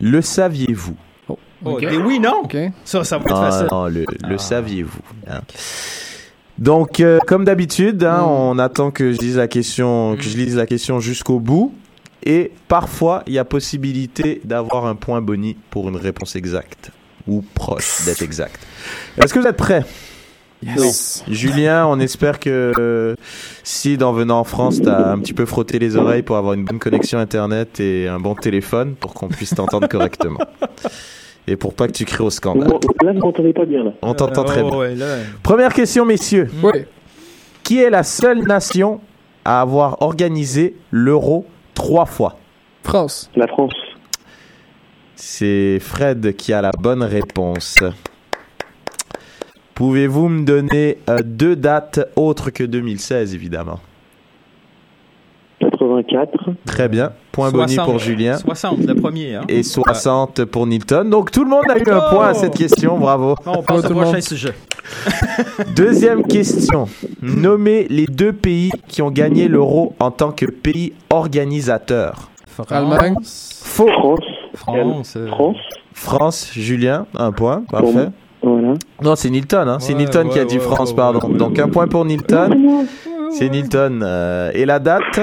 [0.02, 0.96] le saviez-vous?
[1.66, 2.42] Oh, des oui, non.
[2.46, 2.56] Ok.
[2.86, 3.68] Ça, ça va être Ah, facile.
[3.72, 4.38] non, le, le Ah.
[4.38, 5.42] saviez-vous hein.
[6.58, 8.28] Donc, euh, comme d'habitude, hein, Mm.
[8.28, 11.74] on attend que je dise la question, que je lise la question jusqu'au bout.
[12.26, 16.92] Et parfois, il y a possibilité d'avoir un point boni pour une réponse exacte
[17.28, 18.60] ou proche d'être exacte.
[19.22, 19.84] Est-ce que vous êtes prêts
[20.62, 21.24] Yes.
[21.30, 23.16] Julien, on espère que euh,
[23.64, 26.66] si, en venant en France, t'as un petit peu frotté les oreilles pour avoir une
[26.66, 30.40] bonne connexion Internet et un bon téléphone pour qu'on puisse t'entendre correctement.
[31.48, 32.68] Et pour pas que tu cries au scandale.
[33.02, 33.92] Là, vous m'entendez pas bien, là.
[34.02, 34.78] On t'entend très Euh, bien.
[34.78, 35.16] ouais, là.
[35.44, 36.50] Première question, messieurs.
[36.62, 36.84] Oui.
[37.64, 39.00] Qui est la seule nation
[39.46, 42.36] à avoir organisé l'euro trois fois?
[42.84, 43.30] France.
[43.38, 43.74] La France.
[45.16, 47.78] C'est Fred qui a la bonne réponse.
[49.80, 53.80] Pouvez-vous me donner euh, deux dates autres que 2016, évidemment?
[55.62, 56.50] 84.
[56.66, 57.14] Très bien.
[57.32, 57.90] Point boni 60.
[57.90, 58.36] pour Julien.
[58.36, 59.36] 60, le premier.
[59.36, 59.46] Hein?
[59.48, 61.06] Et 60 pour Nilton.
[61.10, 62.98] Donc tout le monde a eu un Oh point à cette question.
[62.98, 63.36] Bravo.
[63.46, 64.54] Bon, on passe au prochain sujet.
[65.78, 66.90] Deuxième question.
[67.22, 72.30] Nommez les deux pays qui ont gagné l'euro en tant que pays organisateur.
[72.50, 73.62] France.
[73.64, 73.88] Faux.
[73.88, 74.20] France.
[74.56, 75.14] France.
[75.16, 75.58] euh, France.
[75.94, 77.64] France, Julien, un point.
[77.72, 78.10] Parfait.
[78.42, 78.74] Voilà.
[79.02, 79.68] Non, c'est Nilton.
[79.68, 79.80] Hein.
[79.80, 81.20] C'est Ouais, Nilton qui a dit ouais, France, ouais, pardon.
[81.28, 82.86] ouais, Donc ouais, un point pour Nilton.
[83.32, 83.50] C'est ouais.
[83.50, 84.00] Nilton.
[84.02, 85.20] Euh, et la date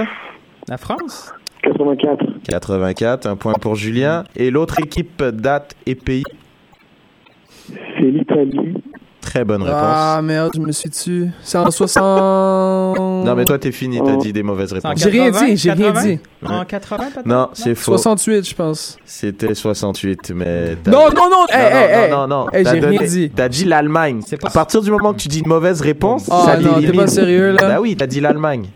[0.69, 2.25] La France 84.
[2.49, 4.25] 84, un point pour Julien.
[4.37, 6.23] Et l'autre équipe, date et pays
[7.99, 8.75] C'est l'Italie.
[9.27, 9.81] Très bonne réponse.
[9.85, 11.29] Ah merde, je me suis dessus.
[11.43, 12.97] C'est en 60.
[13.25, 14.93] Non, mais toi, t'es fini, t'as dit des mauvaises réponses.
[14.97, 16.07] J'ai rien 80, dit, j'ai rien 80?
[16.07, 16.21] dit.
[16.47, 17.27] En 80 peut-être?
[17.27, 17.93] Non, c'est faux.
[17.93, 18.97] 68, je pense.
[19.05, 20.77] C'était 68, mais.
[20.87, 22.11] Non, non, non, Non, hey, non, hey, hey.
[22.11, 22.47] non, non, non.
[22.53, 23.31] Hey, j'ai rien dit.
[23.35, 24.21] T'as dit l'Allemagne.
[24.45, 27.09] À partir du moment que tu dis une mauvaise réponse, Ah, ça non, t'es pas
[27.09, 27.69] sérieux, là?
[27.69, 28.69] Bah oui, t'as dit l'Allemagne.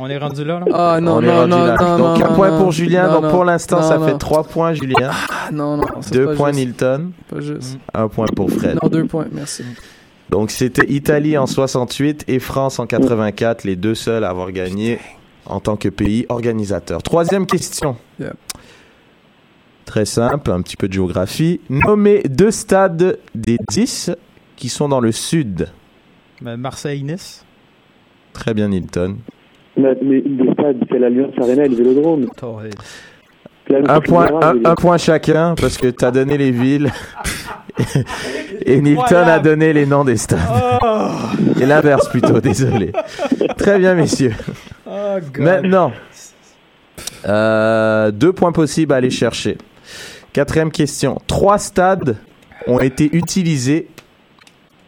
[0.00, 0.66] On est rendu là, là?
[0.72, 1.76] Ah non, On non, non, là.
[1.76, 3.08] non, Donc non, un point pour Julien.
[3.08, 5.10] Non, Donc pour l'instant, ça fait 3 points, Julien.
[5.12, 6.64] Ah non, non, c'est 2 pas points, juste.
[6.66, 7.10] Nilton.
[7.28, 7.78] Pas juste.
[7.92, 8.78] 1 point pour Fred.
[8.82, 9.64] Non, deux points, merci.
[10.30, 14.98] Donc c'était Italie en 68 et France en 84, les deux seuls à avoir gagné
[15.46, 17.02] en tant que pays organisateur.
[17.02, 17.96] Troisième question.
[18.20, 18.34] Yeah.
[19.86, 21.60] Très simple, un petit peu de géographie.
[21.70, 24.10] Nommez deux stades des 10
[24.56, 25.68] qui sont dans le sud.
[26.42, 27.46] Ben, Marseille-Nice.
[28.34, 29.16] Très bien, Nilton.
[29.78, 32.26] Mais, mais le stade, c'est l'Alliance Arena et le Vélodrome.
[33.70, 36.90] Un point, un, un chacun parce que tu as donné les villes
[38.64, 40.40] et Nilton a donné les noms des stades.
[41.60, 42.92] Et l'inverse plutôt, désolé.
[43.56, 44.34] Très bien, messieurs.
[44.86, 45.44] Oh, God.
[45.44, 45.92] Maintenant,
[47.26, 49.58] euh, deux points possibles à aller chercher.
[50.32, 51.18] Quatrième question.
[51.26, 52.16] Trois stades
[52.66, 53.88] ont été utilisés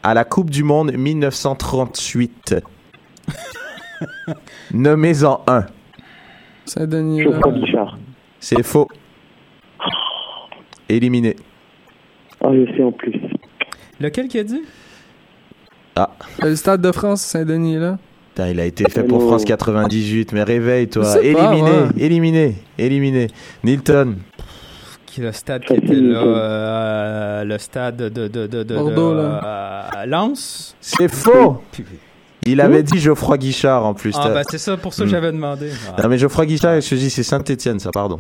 [0.03, 2.57] à la Coupe du Monde 1938.
[4.73, 5.67] Nommez-en un.
[8.41, 8.89] C'est faux.
[10.89, 11.37] Éliminé.
[12.43, 13.13] Ah, je sais en plus.
[14.01, 14.63] Lequel qui a dit?
[16.43, 17.99] Le stade de France, Saint-Denis, là.
[18.31, 19.27] Putain, il a été fait pour Oh.
[19.29, 21.03] France 98, mais réveille-toi.
[21.03, 21.89] Je sais pas, Éliminé, ouais.
[21.99, 23.27] éliminé, éliminé.
[23.65, 24.17] Nilton,
[25.05, 26.23] Qui le stade qui était là?
[26.23, 28.09] euh, le stade de.
[28.09, 30.75] de, de, de, de Bordeaux, euh, Lens?
[30.81, 31.61] c'est faux.
[32.47, 34.15] Il avait dit Geoffroy Guichard en plus.
[34.19, 35.11] Ah, ben c'est ça, pour ça que Hmm.
[35.11, 35.71] j'avais demandé.
[35.97, 36.03] Ah.
[36.03, 38.19] Non, mais Geoffroy Guichard, je te dis, c'est Saint-Etienne, ça, pardon.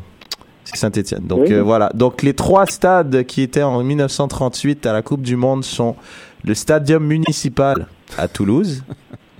[0.65, 1.27] C'est Saint-Etienne.
[1.27, 1.53] Donc Oui.
[1.55, 1.91] euh, voilà.
[1.95, 5.97] Donc les trois stades qui étaient en 1938 à la Coupe du Monde sont
[6.45, 7.87] le Stadium municipal
[8.19, 8.85] à Toulouse,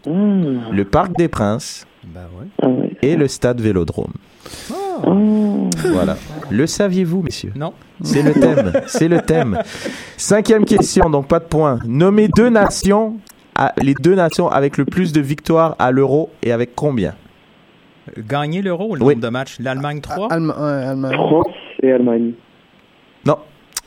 [0.07, 2.47] Ah, le Parc des Princes ouais.
[2.63, 2.67] ah
[3.03, 4.13] et le Stade Vélodrome.
[4.73, 4.77] Ah.
[5.93, 6.17] Voilà.
[6.51, 7.53] Le saviez-vous, messieurs?
[7.55, 7.73] Non.
[8.03, 8.73] C'est le thème.
[8.87, 9.59] C'est le thème.
[10.17, 11.79] Cinquième question, donc pas de points.
[11.87, 13.17] Nommez deux nations,
[13.81, 17.15] les deux nations avec le plus de victoires à l'Euro et avec combien?
[18.19, 19.15] Gagner l'euro, le Oui.
[19.15, 19.57] nombre de matchs?
[19.61, 20.29] L'Allemagne 3.
[20.33, 21.13] Allem- ouais, Allemagne.
[21.15, 21.47] France
[21.83, 22.33] et Allemagne.
[23.25, 23.37] Non.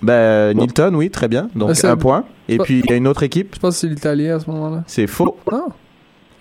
[0.02, 1.50] Ben, Nilton, oui, très bien.
[1.56, 2.26] Donc Ah, c'est- un point.
[2.48, 3.56] Et puis il y a une autre équipe.
[3.56, 4.84] Je pense que c'est l'Italie à ce moment-là.
[4.88, 5.38] C'est faux.
[5.52, 5.68] Non.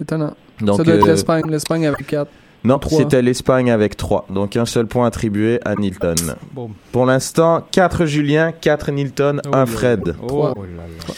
[0.01, 0.35] Étonnant.
[0.61, 1.43] Donc, ça doit être euh, l'Espagne.
[1.49, 2.31] L'Espagne avec 4.
[2.65, 2.99] non, trois.
[2.99, 4.27] c'était l'Espagne avec 3.
[4.31, 6.15] Donc un seul point attribué à Nilton.
[6.53, 6.71] Bon.
[6.93, 10.15] Pour l'instant, 4 Julien, 4 Nilton, Oh 1 là Fred.
[10.29, 11.15] Oh là là.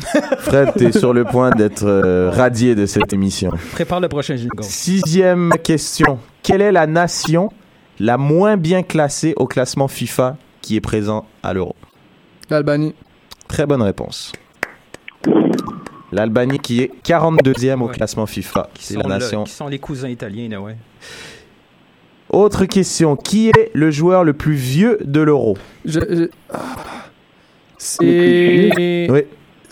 [0.40, 3.50] Fred, t'es sur le point d'être euh, radié de cette émission.
[3.72, 4.62] Prépare le prochain jingle.
[4.62, 6.18] Sixième question.
[6.42, 7.50] Quelle est la nation
[7.98, 11.76] la moins bien classée au classement FIFA qui est présent à l'Euro?
[12.48, 12.94] L'Albanie.
[13.48, 14.32] Très bonne réponse.
[16.12, 17.94] L'Albanie qui est 42e au Ouais.
[17.94, 18.68] classement FIFA.
[18.74, 20.76] Qui C'est le- qui sont les cousins italiens, là, ouais.
[22.30, 23.16] Autre question.
[23.16, 25.56] Qui est le joueur le plus vieux de l'Euro?
[25.84, 26.58] Je, je- ah.
[27.78, 29.06] C'est.
[29.10, 29.22] Oui.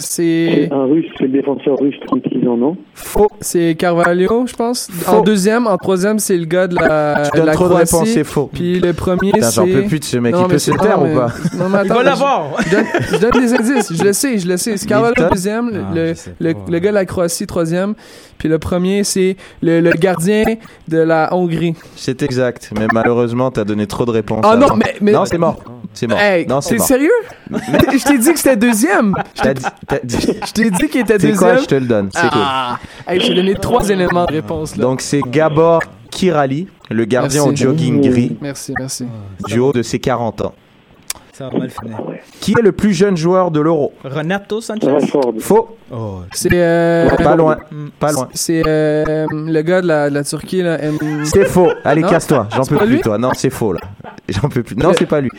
[0.00, 3.28] C'est Un russe, c'est le défenseur russe 36 ans, non Faux.
[3.40, 4.88] c'est Carvalho, je pense.
[4.92, 5.16] Faux.
[5.16, 7.68] En deuxième, en troisième, c'est le gars de la, Tu de donnes la trop de
[7.70, 7.94] Croatie.
[7.96, 8.48] réponses, c'est faux.
[8.52, 9.54] Puis le premier, c'est.
[9.54, 10.34] j'en peux plus de ce mec.
[10.34, 12.44] Non, Il peut se taire ou pas Non, mais Il attends, va je- l'avoir.
[12.64, 13.92] Je donne, je donne des indices.
[13.92, 14.76] Je le sais, je le sais.
[14.76, 15.80] C'est Carvalho deuxième, le,
[16.14, 17.94] Ah, le, le, gars de la Croatie troisième,
[18.38, 20.44] puis le premier c'est le, le gardien
[20.86, 21.74] de la Hongrie.
[21.96, 22.70] C'est exact.
[22.78, 24.44] Mais malheureusement, t'as donné trop de réponses.
[24.48, 25.58] Ah non, mais, mais Non, c'est mort.
[25.98, 26.20] C'est mort.
[26.20, 27.10] Hey, non, c'est sérieux?
[27.50, 29.14] Je t'ai dit que c'était deuxième.
[29.34, 31.36] Je t'ai dit qu'il était C'est deuxième.
[31.36, 32.08] quoi, je te le donne.
[32.12, 32.78] C'est ah,
[33.08, 34.80] hey, j'ai donné trois éléments de réponse cool.
[34.80, 34.86] là.
[34.86, 35.82] Donc, c'est Gabor
[36.12, 37.64] Kirali, le gardien Merci.
[37.64, 39.06] au jogging gris, Merci, merci.
[39.48, 40.54] du haut de ses 40 ans.
[41.38, 41.98] Ça va mal finir.
[42.40, 43.92] Qui est le plus jeune joueur de l'Euro?
[44.02, 44.90] Renato Sanchez.
[44.90, 45.34] Rashford.
[45.38, 45.76] Faux.
[45.92, 47.58] Oh, C'est euh, Pas loin.
[47.70, 47.88] Hmm.
[48.00, 48.28] Pas loin.
[48.34, 50.78] C'est euh, le gars de la, de la Turquie là.
[50.82, 51.70] M- C'est faux.
[51.84, 52.48] Allez, casse-toi.
[52.56, 53.18] J'en peux plus, toi.
[53.18, 53.80] Non, c'est faux, là.
[54.28, 54.74] J'en peux plus.
[54.76, 55.30] Non, c'est pas lui.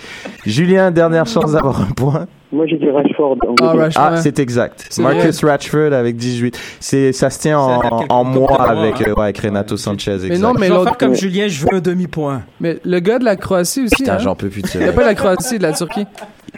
[0.46, 2.28] Julien, dernière chance d'avoir un point.
[2.52, 3.38] Moi, j'ai dit Rashford.
[3.62, 3.74] Ah.
[3.74, 4.04] Rashford.
[4.04, 4.90] Ah, c'est exact.
[4.98, 6.60] Marcus Rashford avec 18.
[6.80, 9.06] C'est, ça se tient en, en mois avec, hein.
[9.08, 10.18] euh, ouais, avec Renato Ouais, Sanchez.
[10.28, 10.84] Mais non, mais je vais l'autre.
[10.90, 12.44] faire comme Julien, je veux un demi-point.
[12.60, 13.96] Mais le gars de la Croatie aussi.
[13.96, 14.20] Putain, hein?
[14.20, 16.06] j'en peux plus de Il n'y a pas la Croatie, de la Turquie.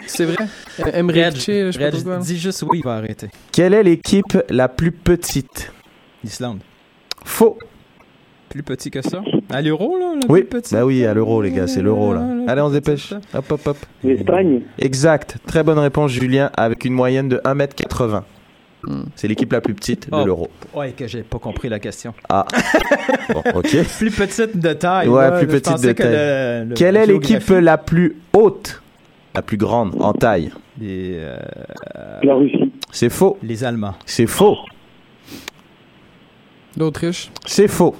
[0.06, 0.46] C'est vrai.
[0.94, 3.28] Emre je pas dis juste oui, il va arrêter.
[3.52, 5.72] Quelle est l'équipe la plus petite?
[6.24, 6.60] L'Islande.
[7.24, 7.58] Faux.
[8.52, 9.22] Plus petit que ça.
[9.50, 10.12] À l'euro, là?
[10.14, 10.42] le Oui.
[10.42, 10.74] plus petit?
[10.74, 12.22] Bah oui, à l'euro, les gars, c'est l'euro, là.
[12.46, 13.14] Allez, on se dépêche.
[13.34, 13.76] Hop, hop, hop.
[14.04, 14.60] L'Espagne.
[14.78, 15.38] Exact.
[15.46, 18.22] Très bonne réponse, Julien, avec une moyenne de 1m80.
[18.84, 19.02] Hmm.
[19.14, 20.24] C'est l'équipe la plus petite de Oh.
[20.26, 20.48] l'euro.
[20.74, 22.12] Ouais, que j'ai pas compris la question.
[22.28, 22.44] Ah.
[23.32, 23.76] Bon, ok.
[23.98, 25.08] Plus petite de taille.
[25.08, 26.12] Ouais, là, plus petite de que taille.
[26.64, 28.82] le- le- Quelle est l'équipe la plus haute?
[29.34, 30.50] La plus grande en taille?
[30.82, 31.38] Euh,
[32.22, 32.70] La Russie.
[32.90, 33.38] C'est faux.
[33.42, 33.94] les Allemands.
[34.04, 34.56] C'est faux.
[36.76, 37.30] L'Autriche.
[37.46, 37.94] C'est faux.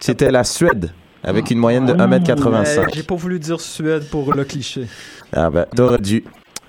[0.00, 0.92] C'était la Suède,
[1.22, 2.94] avec une moyenne de Euh, 1m85.
[2.94, 4.86] J'ai pas voulu dire Suède pour le cliché.
[5.32, 6.24] Ah bah, t'aurais dû.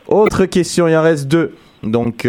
[0.08, 1.56] Autre question, il en reste deux.
[1.84, 2.28] Donc,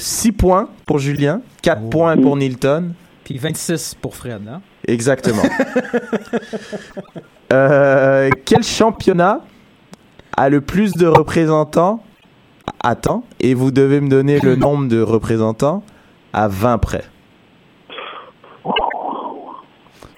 [0.00, 1.88] 6 points pour Julien, 4 Oh.
[1.90, 2.92] points pour Nilton.
[3.24, 4.60] Puis 26 pour Fred, hein?
[4.88, 5.42] Exactement.
[7.52, 9.40] Euh, quel championnat
[10.36, 12.02] a le plus de représentants?
[12.82, 15.82] Attends, et vous devez me donner le nombre de représentants
[16.32, 17.04] à 20 près.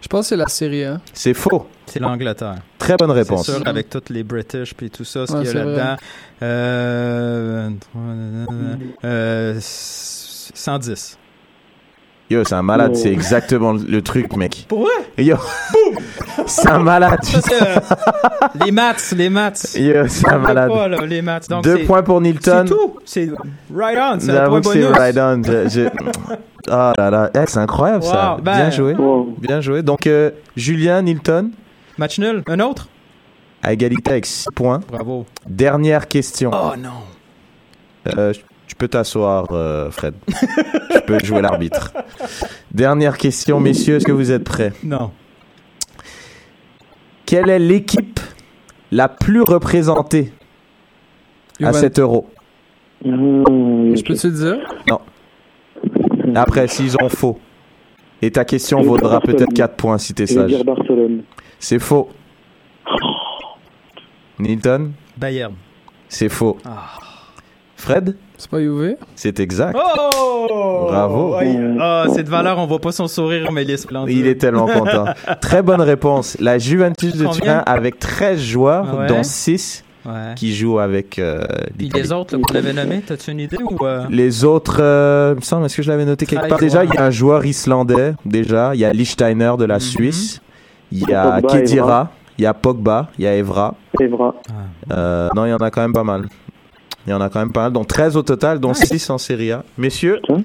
[0.05, 1.01] Je pense que c'est la Série A.
[1.15, 1.67] C'est faux.
[1.87, 2.57] C'est l'Angleterre.
[2.79, 3.47] Très bonne C'est réponse.
[3.47, 5.97] sûr, avec toutes les British puis tout ça, ce Ouais, qu'il y a c'est là-dedans.
[6.43, 8.03] Euh, 23,
[9.05, 11.19] euh, 110.
[12.29, 12.99] Yo, c'est un malade, Oh.
[13.03, 14.67] c'est exactement le truc, mec.
[14.69, 14.93] Pour vrai?
[15.25, 15.37] Yo,
[16.47, 17.23] c'est un malade.
[17.23, 17.77] Ça, c'est, euh,
[18.65, 19.75] les maths, les maths.
[19.79, 20.71] Yo, c'est un malade.
[20.71, 21.49] pas, là, les maths.
[21.49, 22.65] Donc, Deux c'est- points pour C'est Nilton.
[22.67, 22.97] tout.
[23.07, 23.31] C'est
[23.75, 24.21] right on.
[24.21, 24.99] C'est un J'avoue point que c'est bonus.
[24.99, 25.43] right on.
[25.43, 25.89] Je-
[26.69, 28.35] Oh là là, Eh, c'est incroyable ça.
[28.37, 28.95] Wow, ben- Bien joué.
[28.95, 29.35] Wow.
[29.39, 29.83] Bien joué.
[29.83, 31.51] Donc, euh, Julien Nilton,
[31.99, 32.43] Match nul.
[32.47, 32.89] Un autre?
[33.63, 34.81] à égalité avec 6 points.
[34.91, 35.25] Bravo.
[35.47, 36.51] Dernière question.
[36.53, 36.91] Oh non.
[38.19, 38.33] Euh,
[38.67, 40.15] tu peux t'asseoir, euh, Fred.
[40.29, 41.93] tu peux jouer l'arbitre.
[42.73, 44.73] Dernière question, messieurs, est-ce que vous êtes prêts?
[44.83, 45.13] Non.
[47.27, 48.21] Quelle est l'équipe
[48.91, 50.33] la plus représentée
[51.63, 52.27] à Juven- 7 euros
[53.05, 54.75] Ah, Je peux-tu le dire?
[56.35, 57.39] Après, s'ils ont faux.
[58.23, 59.55] Et ta question vaudra peut-être Barcelone.
[59.55, 60.55] 4 points si t'es sage.
[61.59, 62.09] C'est faux.
[64.39, 65.55] Nilton Bayern.
[66.09, 66.59] C'est faux.
[66.65, 66.95] Ah.
[67.77, 68.97] Fred C'est pas UV?
[69.15, 69.77] C'est exact.
[69.79, 70.87] Oh!
[70.89, 71.37] Bravo.
[71.81, 74.17] Ah, c'est de valeur, on voit pas son sourire, mais il est splendide.
[74.17, 75.05] Il est tellement content.
[75.41, 76.37] Très bonne réponse.
[76.41, 77.41] La Juventus de Combien?
[77.41, 79.07] Turin avec 13 joueurs, Ouais.
[79.07, 80.35] dont 6 Ouais.
[80.37, 81.43] qui jouent avec euh,
[81.79, 83.85] les autres, là, qu'on avait nommés, t'as-tu une idée ou.
[83.87, 86.59] euh, Les autres, euh, il me semble, est-ce que je l'avais noté quelque part?
[86.59, 88.75] Déjà, il y a un joueur islandais, déjà.
[88.75, 89.81] Il y a Lichtsteiner de la Mhm.
[89.81, 90.41] Suisse.
[90.93, 91.85] Il y a Pogba, Kedira.
[91.87, 92.11] Evra.
[92.39, 93.09] Il y a Pogba.
[93.19, 93.75] Il y a Evra.
[93.99, 94.09] Vrai.
[94.93, 96.27] Euh, non, il y en a quand même pas mal.
[97.07, 97.73] Il y en a quand même pas mal.
[97.73, 98.75] Donc 13 au total, dont Ouais.
[98.75, 99.63] 6 en Serie A.
[99.79, 100.41] Messieurs, Ouais,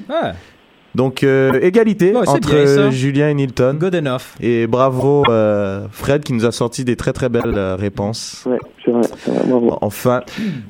[0.95, 3.75] donc euh, égalité entre bien, euh, Julien et Nilton.
[3.79, 4.35] good enough.
[4.41, 8.43] Et bravo euh, Fred qui nous a sorti des très très belles euh, réponses.
[8.45, 9.01] Ouais, c'est vrai.
[9.23, 9.77] c'est vrai, Bravo.
[9.81, 10.21] Enfin,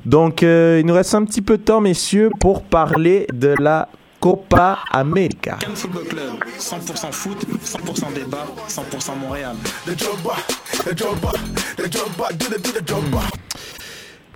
[0.04, 3.88] donc euh, il nous reste un petit peu de temps, messieurs, pour parler de la
[4.20, 5.56] Copa América.
[5.60, 6.22] Cannes Football Club,
[6.58, 9.56] 100% foot, 100% débat, 100% Montréal.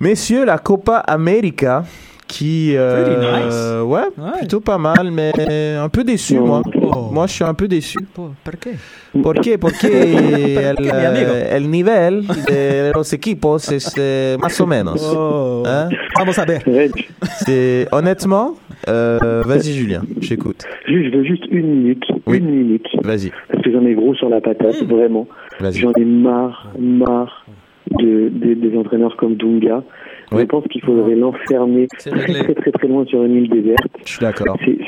[0.01, 1.85] Messieurs, la Copa América
[2.27, 3.83] qui, euh, Pretty nice.
[3.85, 4.39] ouais, Ouais.
[4.39, 5.33] plutôt pas mal, mais
[5.79, 6.63] un peu déçu moi.
[6.83, 7.11] Oh.
[7.13, 7.99] Moi, je suis un peu déçu.
[8.15, 8.35] Pourquoi?
[9.23, 9.59] ¿Por qué?
[9.59, 9.87] Porque
[11.53, 15.03] el, nivel de los equipos es eh, más o menos.
[15.15, 15.63] Oh.
[15.67, 15.89] Hein?
[16.19, 16.63] Vamos a ver.
[17.45, 18.55] C'est honnêtement,
[18.89, 20.65] euh, vas-y Julien, j'écoute.
[20.89, 22.05] juste, je veux juste une minute.
[22.27, 22.39] Oui.
[22.39, 22.87] Une minute.
[23.03, 25.27] Vas-y, Parce que j'en ai gros sur la patate, vraiment.
[25.61, 25.79] vas-y.
[25.81, 27.45] J'en ai marre, marre,
[28.01, 29.83] de, des- des entraîneurs comme Dunga.
[30.33, 33.87] Je pense qu'il faudrait l'enfermer très, très très très loin sur une île déserte.
[34.05, 34.57] Je suis d'accord.
[34.65, 34.79] C'est-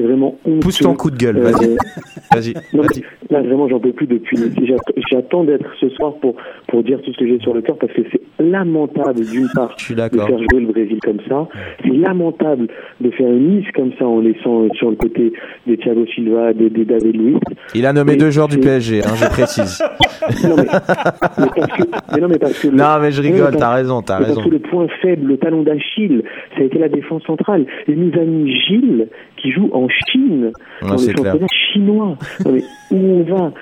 [0.00, 0.60] vraiment honteux.
[0.60, 1.76] Pousse ton coup de gueule, Euh, vas-y.
[2.32, 2.54] Vas-y.
[2.74, 3.02] non, Vas-y.
[3.28, 4.36] là, vraiment, j'en peux plus depuis.
[4.64, 4.78] j'att-
[5.10, 6.36] J'attends d'être ce soir pour,
[6.68, 9.74] pour dire tout ce que j'ai sur le cœur parce que c'est lamentable, d'une part,
[9.78, 11.46] Je suis de faire jouer le Brésil comme ça.
[11.82, 12.68] C'est lamentable
[13.00, 15.32] de faire une mise comme ça en laissant euh, sur le côté
[15.66, 17.38] des Thiago Silva, des, des David Luiz.
[17.74, 19.82] Il a nommé deux joueurs du PSG, hein, je précise.
[20.44, 21.82] Non, mais, mais parce que,
[22.14, 24.42] mais non, mais parce que le- Non, mais je rigole, t'as raison, t'as parce raison.
[24.44, 26.22] que le point faible, le talon d'Achille,
[26.54, 27.66] ça a été la défense centrale.
[27.88, 30.52] Il nous a mis Gilles, qui joue en Chine,
[30.82, 31.16] Ouais, dans le clair.
[31.16, 32.16] championnat chinois.
[32.44, 33.52] Non, mais où on va?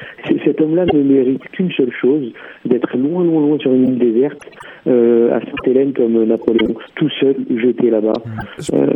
[0.44, 2.32] Cet homme-là ne mérite qu'une seule chose,
[2.64, 4.40] d'être loin, loin, loin sur une île déserte,
[4.86, 8.12] euh, à Sainte-Hélène comme Napoléon, tout seul, jeté là-bas.
[8.72, 8.86] Euh,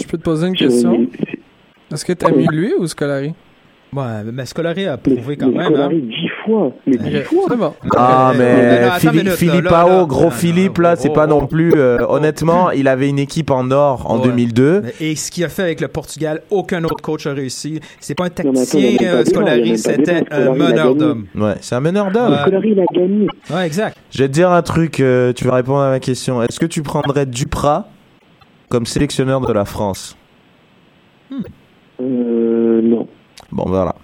[0.00, 1.06] Je peux te poser une question?
[1.92, 3.32] Est-ce que t'as mis lui ou Scolari?
[3.92, 5.66] Ouais, mais Scolari a Mais, prouvé quand mais même.
[5.68, 5.70] hein.
[5.70, 7.44] Scolari, dix fois, mais dix Ok, fois.
[7.50, 7.74] C'est bon.
[7.96, 8.90] Ah, mais
[9.36, 11.72] Philippe, là, gros Philippe, là, c'est pas non plus.
[11.76, 14.24] euh, honnêtement, il avait une équipe en or en Ouais.
[14.28, 14.82] 2002.
[15.00, 17.80] Et ce qu'il a fait avec le Portugal, aucun autre coach a réussi.
[18.00, 20.94] C'est pas un tacticien, euh, Scolari, c'était un meneur gagné.
[20.94, 21.26] d'hommes.
[21.34, 22.36] Ouais, c'est un meneur d'homme.
[22.40, 23.26] Scolari, il a gagné.
[23.50, 23.96] Ouais, exact.
[24.10, 26.42] Je vais te dire un truc, euh, tu vas répondre à ma question.
[26.42, 27.88] Est-ce que tu prendrais Duprat
[28.68, 30.16] comme sélectionneur de la France?
[32.00, 33.06] Euh, non.
[33.52, 33.94] Bon, voilà.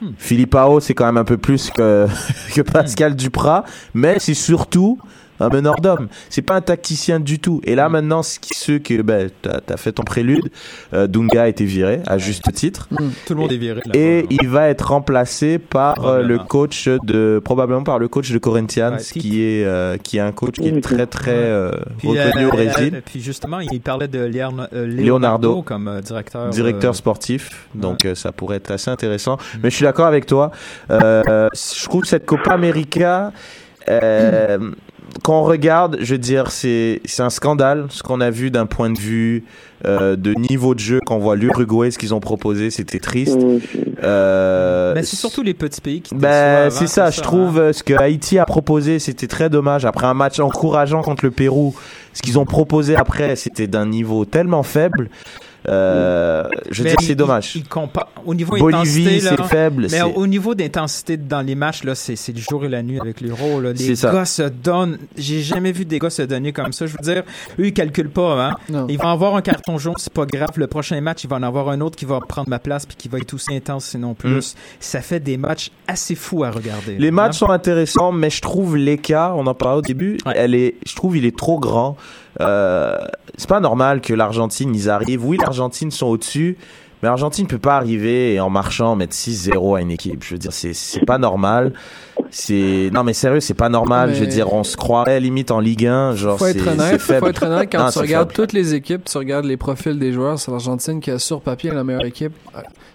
[0.00, 0.10] Hmm.
[0.16, 2.06] Philippe Pao, c'est quand même un peu plus que,
[2.54, 4.98] que Pascal Duprat, mais c'est surtout
[5.40, 6.08] un meneur d'homme.
[6.30, 7.60] C'est pas un tacticien du tout.
[7.64, 10.50] Et là, maintenant, ce qui- ceux que, ben, t'as as fait ton prélude,
[10.94, 12.88] euh, Dunga a été viré, à juste titre.
[13.26, 13.80] Tout le monde est viré.
[13.84, 13.92] là.
[13.94, 18.38] Et il va être remplacé par euh, le coach de probablement par le coach de
[18.38, 22.08] Corinthians Ouais, qui est euh, qui est un coach qui est très très euh, Puis,
[22.08, 25.62] reconnu euh, au Brésil, puis justement, il parlait de Leon- euh, Leonardo, Leonardo.
[25.62, 26.48] comme euh, directeur.
[26.50, 27.68] directeur euh, sportif.
[27.74, 29.36] Donc euh, ça pourrait être assez intéressant.
[29.62, 30.50] Mais je suis d'accord avec toi.
[30.90, 33.32] Euh, je trouve cette Copa América
[33.88, 34.58] euh,
[35.22, 38.66] quand on regarde, je veux dire, c'est c'est un scandale ce qu'on a vu d'un
[38.66, 39.44] point de vue
[39.84, 41.00] euh, de niveau de jeu.
[41.04, 43.38] Quand on voit l'Uruguay, ce qu'ils ont proposé, c'était triste.
[44.02, 46.14] Euh, Mais c'est surtout les petits pays qui.
[46.14, 47.72] Ben, c'est ça, je trouve hein.
[47.72, 49.84] ce que Haïti a proposé, c'était très dommage.
[49.84, 51.74] Après un match encourageant contre le Pérou,
[52.12, 55.10] ce qu'ils ont proposé après, c'était d'un niveau tellement faible.
[55.68, 57.52] Euh, je veux dire, c'est dommage.
[57.54, 59.86] il- il compa- Au niveau Bolivie, c'est faible.
[59.90, 63.00] Mais au niveau d'intensité dans les matchs, là, c'est c'est le jour et la nuit
[63.00, 63.60] avec l'Euro.
[63.60, 63.70] là.
[63.74, 64.12] C'est Les ça.
[64.12, 64.98] gars se donnent.
[65.16, 66.86] J'ai jamais vu des gars se donner comme ça.
[66.86, 67.22] Je veux dire,
[67.58, 68.48] eux, ils calculent pas.
[68.48, 68.54] Hein?
[68.68, 68.86] Non.
[68.88, 70.50] Ils vont avoir un carton jaune, c'est pas grave.
[70.56, 72.96] Le prochain match, il va en avoir un autre qui va prendre ma place puis
[72.96, 74.54] qui va être aussi intense, sinon plus.
[74.80, 76.94] Ça fait des matchs assez fous à regarder.
[76.94, 76.98] Mm.
[76.98, 77.46] Les là, matchs hein.
[77.46, 80.32] sont intéressants, mais je trouve l'écart, on en parlait au début, Ouais.
[80.36, 81.96] elle est, je trouve il est trop grand.
[82.40, 82.96] Euh,
[83.36, 85.24] c'est pas normal que l'Argentine, ils arrivent.
[85.24, 86.56] Oui, l'Argentine sont au-dessus,
[87.02, 90.22] mais l'Argentine peut pas arriver en marchant mettre 6-0 à une équipe.
[90.24, 91.72] Je veux dire, c'est, c'est pas normal.
[92.30, 94.10] C'est, non mais sérieux, c'est pas normal.
[94.10, 96.66] Mais- Je veux dire, on se croirait limite en Ligue 1, genre faut c'est, être
[96.66, 98.34] honnête, faut être honnête quand Non, tu regardes faible.
[98.48, 101.70] toutes les équipes, tu regardes les profils des joueurs, c'est l'Argentine qui a sur papier
[101.70, 102.32] la meilleure équipe.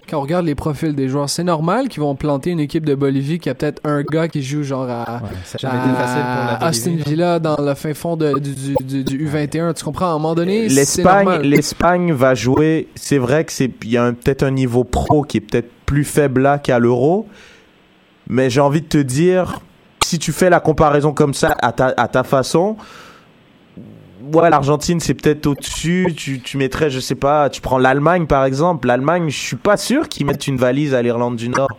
[0.10, 2.93] Quand on regarde les profils des joueurs, c'est normal qu'ils vont planter une équipe de
[2.93, 5.95] Bolivie qui a peut-être un gars qui joue genre à, Ouais, ça a jamais été
[5.95, 7.10] facile pour la Aston Bolivie.
[7.10, 9.74] Villa dans le fin fond de- du, du, du- du U21.
[9.74, 10.08] Tu comprends?
[10.08, 12.88] À un moment donné, c'est L'Espagne, l'Espagne va jouer.
[12.95, 16.04] C'est vrai que c'est, il y a peut-être un niveau pro qui est peut-être plus
[16.04, 17.28] faible là qu'à l'Euro,
[18.28, 19.60] mais j'ai envie de te dire,
[20.04, 22.76] si tu fais la comparaison comme ça à ta, à ta façon,
[24.34, 26.13] ouais, l'Argentine c'est peut-être au-dessus.
[26.15, 28.88] Tu, tu mettrais, je sais pas, tu prends l'Allemagne par exemple.
[28.88, 31.69] L'Allemagne, je suis pas sûr qu'ils mettent une valise à l'Irlande du Nord.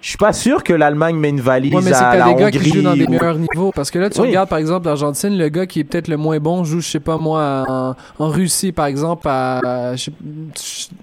[0.00, 2.50] Je suis pas sûr que l'Allemagne met une valise Ouais, mais à la des gars
[2.52, 2.70] qui Hongrie.
[2.70, 3.72] jouent dans des ou- meilleurs niveaux.
[3.74, 4.28] Parce que là, tu Oui.
[4.28, 7.00] regardes, par exemple, l'Argentine, le gars qui est peut-être le moins bon joue, je sais
[7.00, 10.12] pas moi, en, en Russie, par exemple, à, je, sais-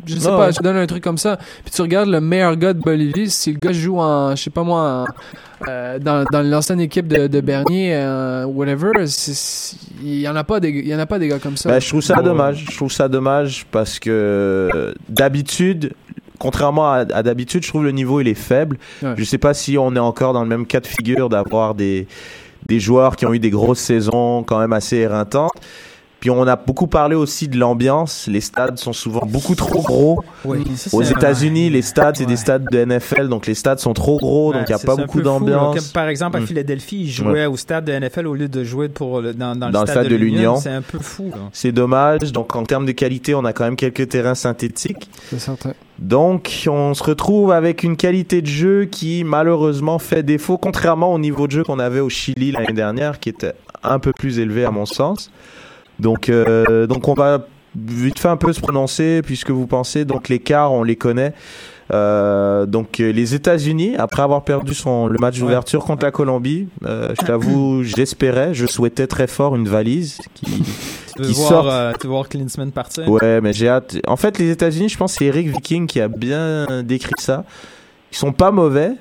[0.06, 1.38] je sais Ah pas, je te donne un truc comme ça.
[1.64, 4.50] Puis tu regardes le meilleur gars de Bolivie, si le gars joue en, je sais
[4.50, 8.92] pas moi, en- euh, dans, dans l'ancienne équipe de, de Bernier, euh, whatever,
[10.04, 11.70] il y en a pas des, il y en a pas des gars comme ça.
[11.70, 12.66] Ben, je trouve ça dommage.
[12.72, 15.94] Je trouve ça dommage parce que d'habitude,
[16.40, 18.78] contrairement à, à d'habitude, je trouve le niveau il est faible.
[19.02, 19.14] Ouais.
[19.18, 22.08] Je sais pas si on est encore dans le même cas de figure d'avoir des
[22.68, 25.52] des joueurs qui ont eu des grosses saisons quand même assez éreintantes.
[26.20, 28.28] Puis on a beaucoup parlé aussi de l'ambiance.
[28.28, 30.24] Les stades sont souvent beaucoup trop gros.
[30.44, 32.30] Oui, ça, Aux États-Unis, les stades, c'est Ouais.
[32.30, 34.96] des stades de NFL, donc les stades sont trop gros, donc il n'y a pas
[34.96, 35.76] beaucoup d'ambiance.
[35.76, 36.48] Comme par exemple, à Mm.
[36.48, 39.70] Philadelphie, ils jouaient au stade de NFL au lieu de jouer pour le- dans, dans,
[39.70, 40.56] Dans le stade, de l'Union.
[40.56, 41.32] C'est un peu fou.
[41.54, 42.32] C'est dommage.
[42.32, 45.10] Donc en termes de qualité, on a quand même quelques terrains synthétiques.
[45.30, 45.74] C'est certain.
[46.00, 51.20] Donc, on se retrouve avec une qualité de jeu qui, malheureusement, fait défaut, contrairement au
[51.20, 53.54] niveau de jeu qu'on avait au Chili l'année dernière, qui était
[53.84, 55.32] un peu plus élevé à mon sens.
[56.00, 60.30] Donc, euh, donc on va vite fait un peu se prononcer, puisque vous pensez, donc
[60.30, 61.34] les quarts, on les connaît.
[61.94, 67.14] Euh, donc les États-Unis, après avoir perdu son le match d'ouverture contre la Colombie, euh,
[67.20, 70.64] je t'avoue, j'espérais, je souhaitais très fort une valise qui
[71.16, 71.68] Tu veux voir, sorte.
[71.72, 73.08] euh, tu veux voir Klinsman partir?
[73.08, 73.96] Ouais, mais j'ai hâte.
[74.06, 77.46] En fait, les États-Unis, je pense c'est Eric Viking qui a bien décrit ça.
[78.12, 78.92] Ils sont pas mauvais,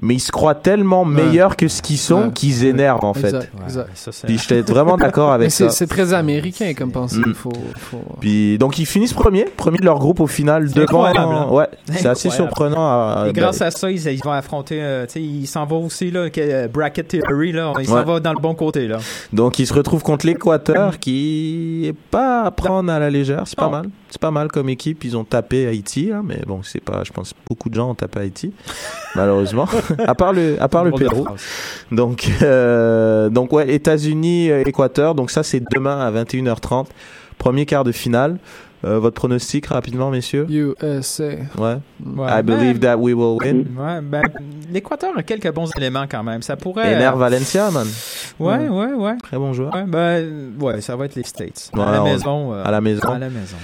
[0.00, 2.32] mais ils se croient tellement meilleurs que ce qu'ils sont Ouais.
[2.32, 3.26] qu'ils énervent en fait.
[3.28, 4.24] Exact, exact.
[4.26, 5.68] Puis j'étais vraiment d'accord avec ça.
[5.70, 7.18] c'est très américain comme pensée.
[7.18, 7.34] Mm.
[7.34, 8.00] Faut, faut...
[8.20, 11.04] Puis donc ils finissent premier, premier de leur groupe au final devant.
[11.04, 11.48] hein?
[11.50, 12.80] Ouais, c'est assez surprenant.
[12.86, 14.82] À, Et ben, grâce à ça, ils, ils vont affronter.
[14.82, 17.72] euh, tu sais, il s'en va aussi, là, que, euh, Bracket Theory, là.
[17.78, 18.04] Il s'en Ouais.
[18.04, 18.98] va dans le bon côté, là.
[19.32, 23.56] Donc ils se retrouvent contre l'Équateur qui est pas à prendre à la légère, c'est
[23.58, 23.86] pas mal.
[24.10, 27.10] C'est pas mal comme équipe, ils ont tapé Haïti hein, mais bon, c'est pas je
[27.12, 28.52] pense que beaucoup de gens ont tapé Haïti
[29.16, 29.66] malheureusement
[30.06, 31.26] à part le à part le Pérou.
[31.90, 36.86] Donc euh, donc ouais, États-Unis euh, Équateur, donc ça c'est demain à 21h30,
[37.38, 38.38] premier quart de finale.
[38.84, 40.44] Euh, votre pronostic rapidement messieurs?
[40.50, 41.22] USA.
[41.56, 41.76] Ouais.
[42.04, 42.26] Ouais.
[42.28, 43.64] I believe that we will win.
[43.78, 44.22] Ouais, ben,
[44.72, 46.42] l'Équateur a quelques bons éléments quand même.
[46.42, 46.92] Ça pourrait.
[46.96, 47.86] Ener euh, Valencia man,
[48.40, 49.16] Ouais, ouais, ouais.
[49.22, 49.72] très bon joueur.
[49.72, 51.70] Ouais, ben, ouais, ça va être les States.
[51.74, 52.54] Ouais, à la on- maison.
[52.54, 53.08] euh, à la maison.
[53.08, 53.56] À la maison.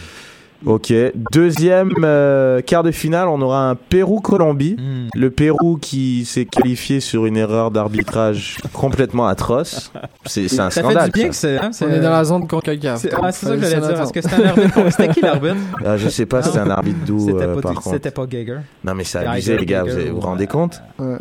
[0.66, 0.92] OK,
[1.32, 4.74] deuxième euh, quart de finale, on aura un Pérou-Colombie.
[4.78, 5.08] Hmm.
[5.14, 9.92] Le Pérou qui s'est qualifié sur une erreur d'arbitrage complètement atroce.
[10.26, 11.04] C'est un Ça scandale.
[11.04, 11.28] fait du bien ça.
[11.28, 11.58] que c'est.
[11.58, 13.00] hein, On est dans la zone CONCACAF.
[13.00, 13.90] C'est ah, c'est ça que j'allais dire.
[13.90, 14.12] Attendre.
[14.12, 15.54] que c'était un arbitre C'était qui l'arbitre?
[15.86, 17.90] Ah, je sais pas c'est un arbitre doux C'était euh, pas, par contre.
[17.90, 18.58] c'était pas Geiger.
[18.84, 20.20] Non mais c'est Geiger, abusé les gars, vous, vous ouais.
[20.24, 20.82] rendez compte?
[20.98, 21.16] Ouais.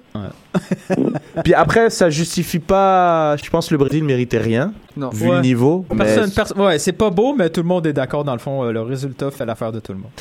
[1.44, 5.10] Puis après ça justifie pas, je pense que le Brésil méritait rien Non.
[5.10, 5.36] vu Ouais.
[5.36, 5.86] le niveau.
[5.92, 8.24] mais- Personne, perso- ouais, c'est pas beau, mais tout le monde est d'accord.
[8.24, 10.12] Dans le fond, euh, le résultat fait l'affaire de tout le monde.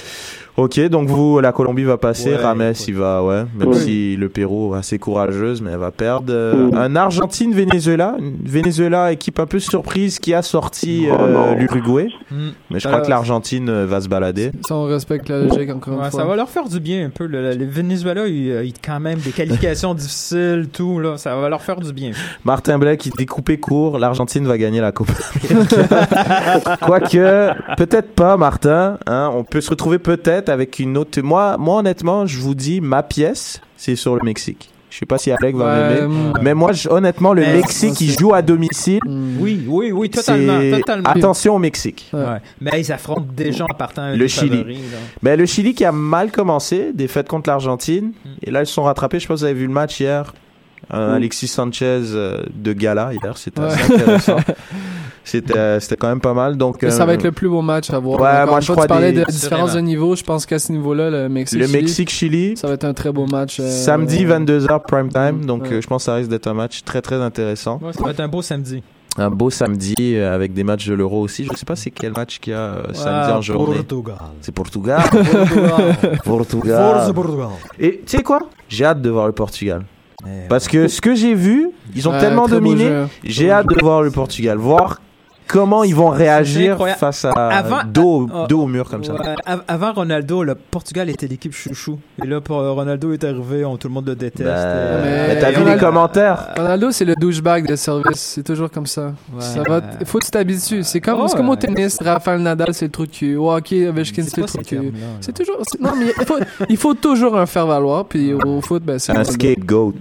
[0.56, 2.72] Ok, donc vous, la Colombie va passer, Ouais, Rames, ouais.
[2.72, 3.74] il va, ouais, même Ouais.
[3.78, 6.32] si le Pérou assez courageuse, mais elle va perdre.
[6.32, 6.70] Euh.
[6.72, 12.48] Un Argentine-Venezuela, une Venezuela équipe un peu surprise qui a sorti Oh euh, l'Uruguay, Hmm.
[12.70, 14.50] mais je Euh, crois que l'Argentine euh, va se balader.
[14.66, 16.20] Si on respecte la logique encore Ouais, une fois.
[16.22, 17.26] ça va leur faire du bien un peu.
[17.26, 21.00] Le, le Venezuela, il, il a quand même des qualifications difficiles, tout.
[21.00, 22.12] Là, ça va leur faire du bien.
[22.46, 25.12] Martin Blais qui découpé court, l'Argentine va gagner la Coupe.
[26.80, 28.98] Quoique, peut-être pas, Martin.
[29.06, 31.20] Hein, on peut se retrouver peut-être avec une autre.
[31.20, 34.70] Moi, moi, honnêtement, je vous dis, ma pièce, c'est sur le Mexique.
[34.88, 36.32] Je sais pas si Alec va Ouais, m'aimer.
[36.40, 39.00] Mais moi, je- honnêtement, le Mexique, c'est- joue à domicile.
[39.04, 39.36] mm.
[39.40, 40.58] Oui, oui, oui, totalement.
[40.78, 41.08] Totalement.
[41.10, 42.08] Attention au Mexique.
[42.14, 42.40] Ouais.
[42.62, 44.56] Mais ils affrontent déjà en partant un Le des Chili.
[44.56, 44.78] favoris.
[45.22, 48.12] Mais le Chili qui a mal commencé, défaite contre l'Argentine.
[48.24, 48.28] Mm.
[48.44, 49.18] Et là, ils se sont rattrapés.
[49.18, 50.32] Je sais pas si vous avez vu le match hier.
[50.88, 51.14] Un Mm.
[51.14, 51.84] Alexis Sanchez
[52.14, 53.36] euh, de gala hier.
[53.36, 53.66] C'était Ouais.
[53.66, 54.36] assez intéressant.
[55.28, 56.56] C'était euh, c'était quand même pas mal.
[56.56, 58.20] Donc, Mais Ça euh, va être le plus beau match à voir.
[58.20, 60.14] Ouais, moi, je fois, crois tu parlais des- de différence de niveau.
[60.14, 61.58] Je pense qu'à ce niveau-là, le Mexique.
[61.58, 62.56] le Chili, Mexique-Chili.
[62.56, 63.58] Ça va être un très beau match.
[63.58, 65.44] euh, Samedi 22h prime time.
[65.44, 65.72] Donc, Ouais.
[65.74, 67.80] euh, je pense que ça risque d'être un match très très intéressant.
[67.82, 68.82] Ouais, ça va être un beau samedi.
[69.18, 71.44] Un beau samedi euh, avec des matchs de l'Euro aussi.
[71.50, 73.76] Je sais pas c'est quel match qu'il y a euh, samedi Ah, en journée.
[73.82, 74.16] Portugal.
[74.42, 75.00] C'est Portugal.
[76.24, 76.94] Portugal.
[76.94, 77.48] Force Portugal.
[77.78, 78.40] Et tu sais quoi?
[78.68, 79.84] J'ai hâte de voir le Portugal.
[80.24, 83.04] Eh, Parce que ce que j'ai vu, ils ont ouais, tellement dominé.
[83.24, 84.58] J'ai hâte de voir le Portugal.
[84.58, 85.00] Voir
[85.46, 89.14] comment ils vont réagir face à Avant- dos, dos au mur comme ça?
[89.14, 89.34] Ouais,
[89.68, 91.98] avant Ronaldo, le Portugal était l'équipe chouchou.
[92.22, 94.44] Et là, pour Ronaldo est arrivé, on, tout le monde le déteste.
[94.44, 96.48] Ben, Euh, mais mais t'as vu Ronaldo- les commentaires?
[96.56, 98.20] Ronaldo, c'est le douchebag de service.
[98.20, 99.06] C'est toujours comme ça.
[99.32, 99.40] Ouais.
[99.40, 100.82] ça va faut que tu t'habitues.
[100.82, 101.98] C'est comme, c'est comme au tennis.
[102.02, 103.36] Rafael Nadal, c'est le trou de cul.
[103.36, 104.76] Hockey, Ovechkin, c'est le cul.
[104.76, 104.82] là.
[105.20, 105.56] C'est toujours.
[105.80, 106.38] Non, mais il faut,
[106.68, 108.04] il faut toujours un faire valoir.
[108.06, 109.92] Puis au foot, ben, c'est Un scapegoat.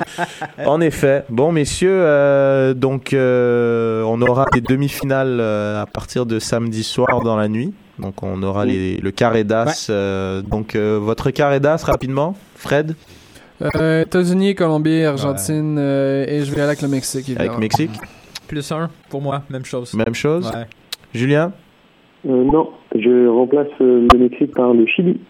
[0.66, 1.24] en effet.
[1.28, 7.20] Bon, messieurs, euh, donc euh, on aura des demi-finales euh, à partir de samedi soir
[7.22, 7.72] dans la nuit.
[7.98, 9.88] Donc on aura les, le carré d'as.
[9.90, 12.94] euh, donc euh, votre carré d'as rapidement, Fred,
[13.76, 17.30] Euh, États-Unis, Colombie, Argentine, euh, et je vais aller avec le Mexique.
[17.36, 17.58] avec.
[17.58, 17.90] Mexique.
[18.48, 19.94] Plus un, pour moi, même chose.
[19.94, 20.50] Même chose.
[20.52, 20.66] Ouais.
[21.14, 21.52] Julien
[22.28, 25.20] Euh, non, je remplace euh, le Mexique par le Chili.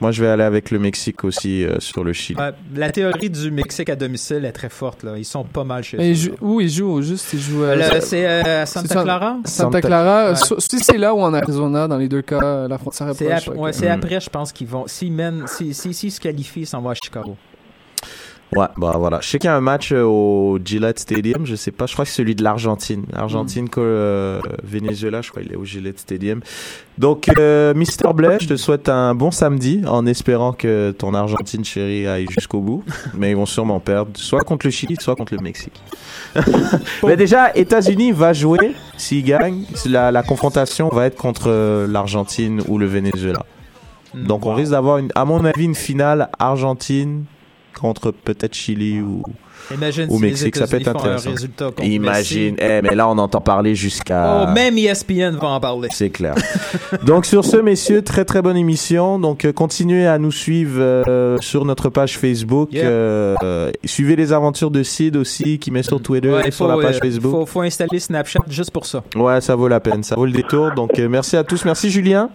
[0.00, 2.38] Moi, je vais aller avec le Mexique aussi euh, sur le Chili.
[2.38, 5.02] Ouais, la théorie du Mexique à domicile est très forte.
[5.02, 5.18] Là.
[5.18, 6.34] Ils sont pas mal chez Mais eux.
[6.40, 9.02] où il joue au juste Il joue à Le- C'est euh, à Santa.
[9.02, 9.38] Clara?
[9.44, 10.30] Santa Clara.
[10.30, 10.36] Ouais.
[10.36, 13.24] So- Si c'est là ou en Arizona, dans les deux cas, la frontière est C'est
[13.24, 13.48] proche.
[13.48, 13.92] ap- fait ouais, que- c'est Mm.
[14.02, 14.84] après, je pense qu'ils vont.
[14.86, 17.36] S'ils mènent, s'ils si, s'ils se qualifient, ils s'en vont à Chicago.
[18.56, 19.20] Ouais, bah voilà.
[19.20, 21.92] Je sais qu'il y a un match euh, au Gillette Stadium, je sais pas, je
[21.92, 23.04] crois que c'est celui de l'Argentine.
[23.14, 26.40] Argentine, que, euh, Venezuela, je crois qu'il est au Gillette Stadium.
[26.96, 31.64] Donc, euh, Mister Blais, je te souhaite un bon samedi en espérant que ton Argentine
[31.64, 32.84] chérie aille jusqu'au bout.
[33.14, 35.80] Mais ils vont sûrement perdre, soit contre le Chili, soit contre le Mexique.
[37.04, 42.62] Mais déjà, États-Unis va jouer, s'ils gagnent, la, la confrontation va être contre euh, l'Argentine
[42.66, 43.44] ou le Venezuela.
[44.14, 47.24] Donc on risque d'avoir, à mon avis, une finale Argentine
[47.74, 49.22] contre peut-être Chili ou,
[49.74, 51.30] Imagine au si les Mexique, ça peut être intéressant.
[51.82, 54.46] Imagine, eh, mais là on entend parler jusqu'à.
[54.48, 55.88] Oh, même ESPN va en parler.
[55.92, 56.34] C'est clair.
[57.04, 59.18] Donc sur ce, messieurs, très très bonne émission.
[59.18, 62.72] Donc euh, continuez à nous suivre euh, sur notre page Facebook.
[62.72, 62.86] Yeah.
[62.86, 66.52] Euh, euh, suivez les aventures de Sid aussi, qui met sur Twitter Ouais, et il
[66.52, 67.32] sur faut, la page euh, Facebook.
[67.32, 69.02] Faut, faut installer Snapchat juste pour ça.
[69.16, 70.72] Ouais, ça vaut la peine, ça vaut le détour.
[70.72, 72.30] Donc euh, merci à tous, merci Julien.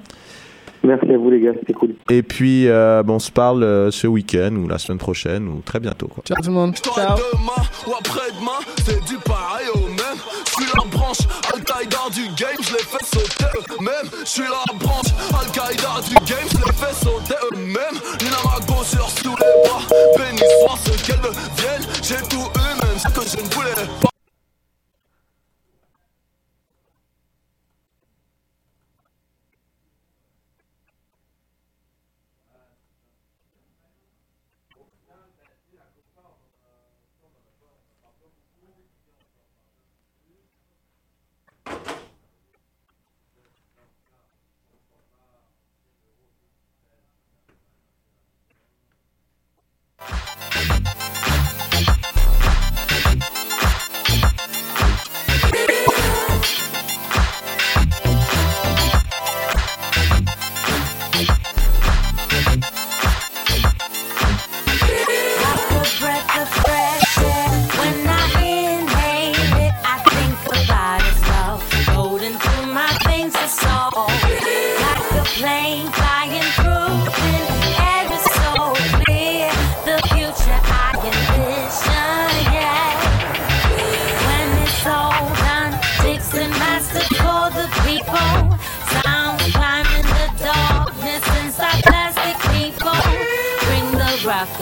[0.83, 1.95] Merci à vous les gars, c'était cool.
[2.09, 5.61] Et puis euh, bon, on se parle euh, ce week-end ou la semaine prochaine ou
[5.63, 6.07] très bientôt.
[6.07, 6.23] Quoi.
[6.25, 6.75] Ciao tout le monde.
[6.75, 7.15] Ciao.
[7.15, 10.19] demain ou après-demain, c'est du pareil au même.
[10.45, 11.19] Je suis la branche
[11.53, 14.11] Al-Qaïda du game, je les fais sauter eux-mêmes.
[14.23, 17.97] Je suis la branche Al-Qaïda du game, je les fais sauter eux-mêmes.
[18.19, 19.81] L'Inamago sur sous les bras,
[20.17, 21.87] béni soit ce qu'elles deviennent.
[22.03, 24.02] J'ai tout eu, même ce que je ne voulais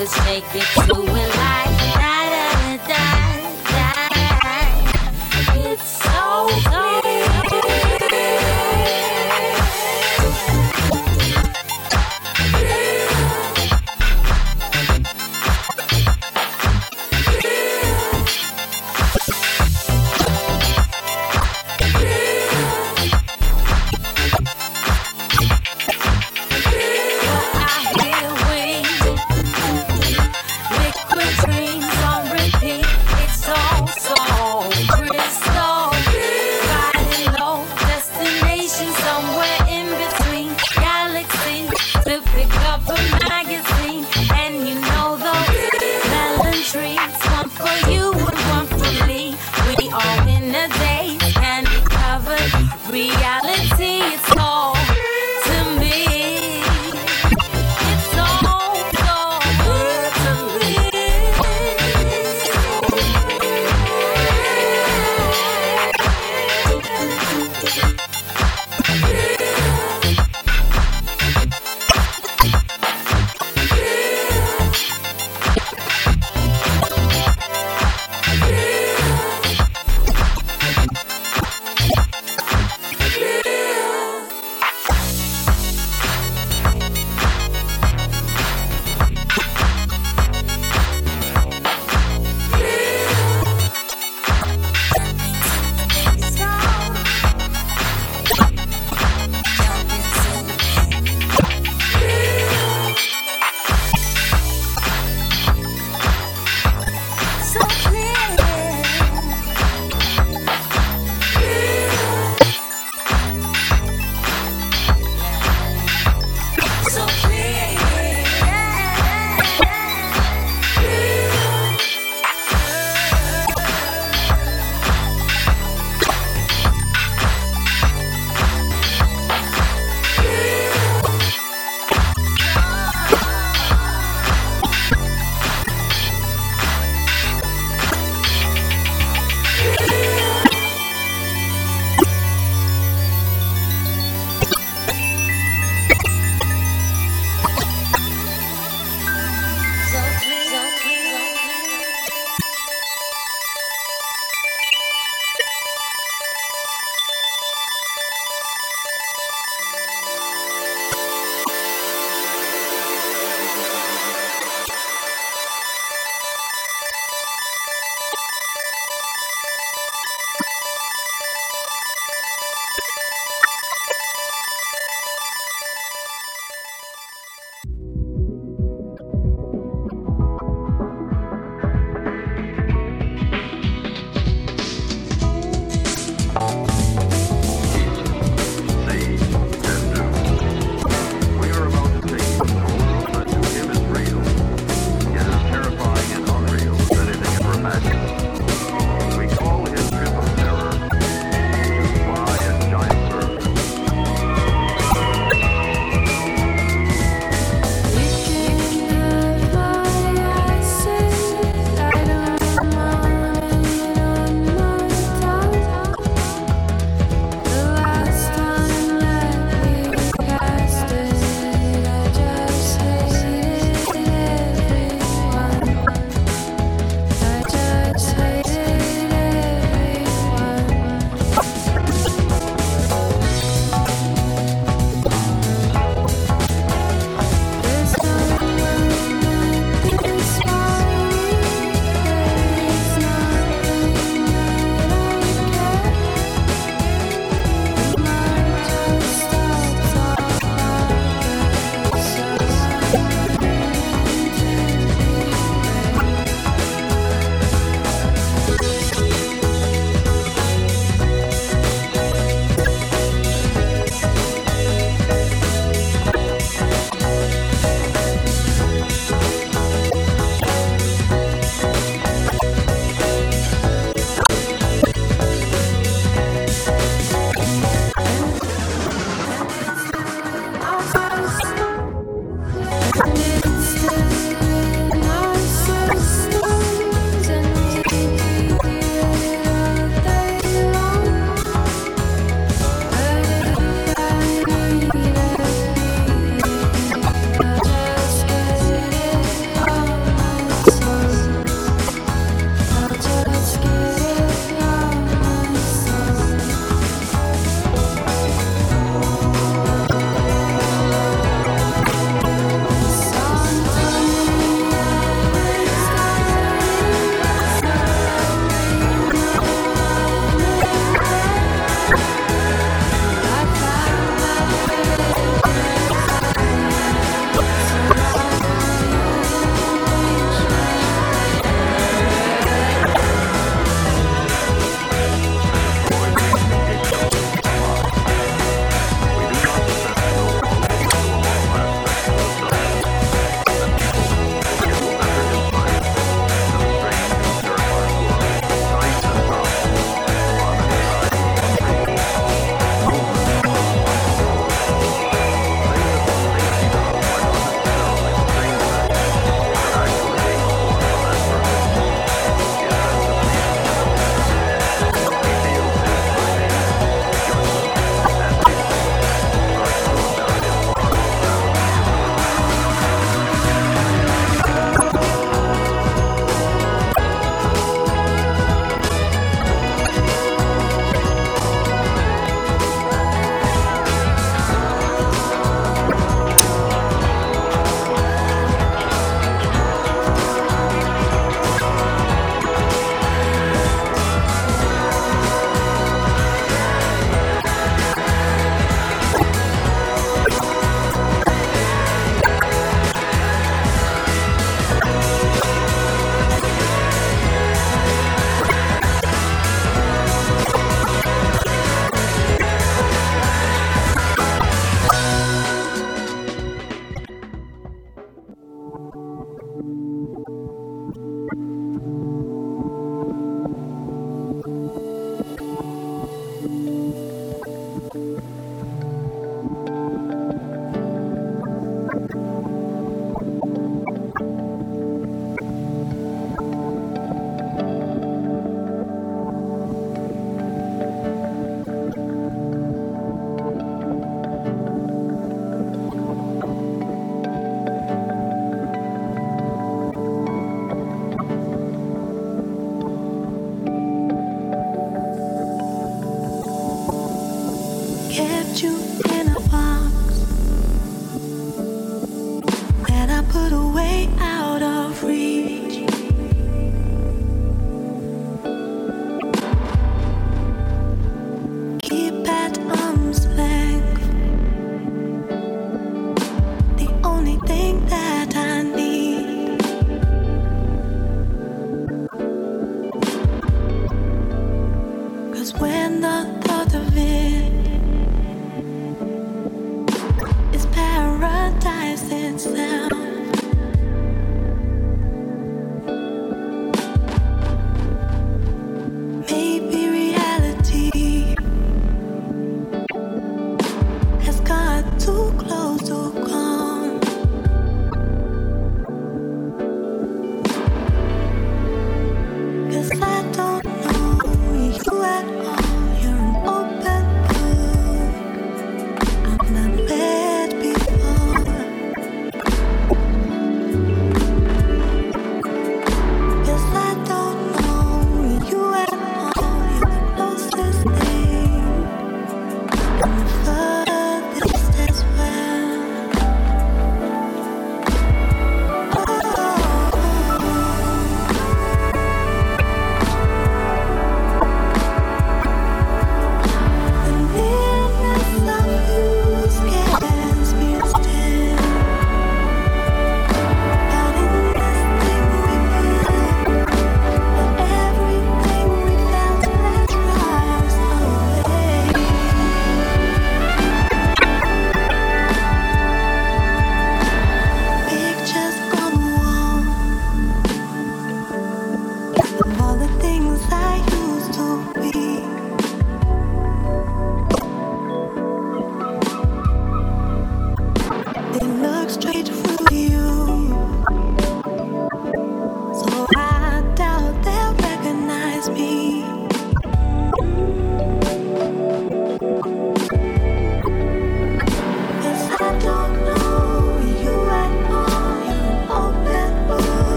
[0.00, 0.79] rappers make it.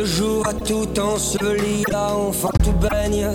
[0.00, 3.28] Le jour a tout enseveli, là enfin tout baigne.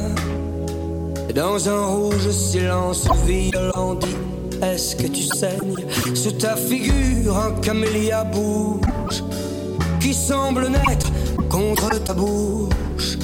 [1.35, 4.15] Dans un rouge silence violent dit
[4.63, 5.85] Est-ce que tu saignes
[6.15, 9.23] Sous ta figure un camélia bouge
[9.99, 11.11] Qui semble naître
[11.49, 13.17] contre ta bouche?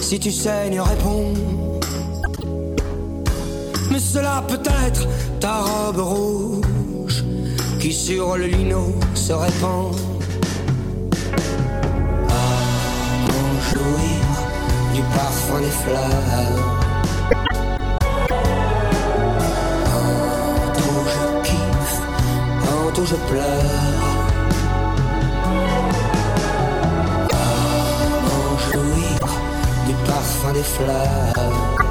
[0.00, 1.34] Si tu saignes réponds.
[3.90, 5.08] Mais cela peut être
[5.40, 7.24] ta robe rouge
[7.80, 9.92] Qui sur le lino se répand
[15.70, 16.76] fleurs
[19.84, 22.00] Tantôt je kiffe,
[22.64, 24.16] tantôt je pleure.
[27.30, 29.20] Comment jouir
[29.86, 31.85] du parfum des fleurs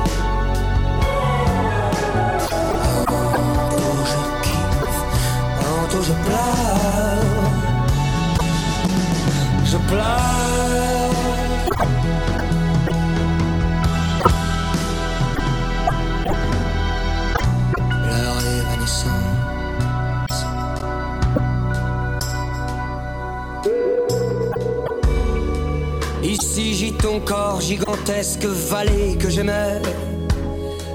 [28.69, 29.81] vallée que j'aimais.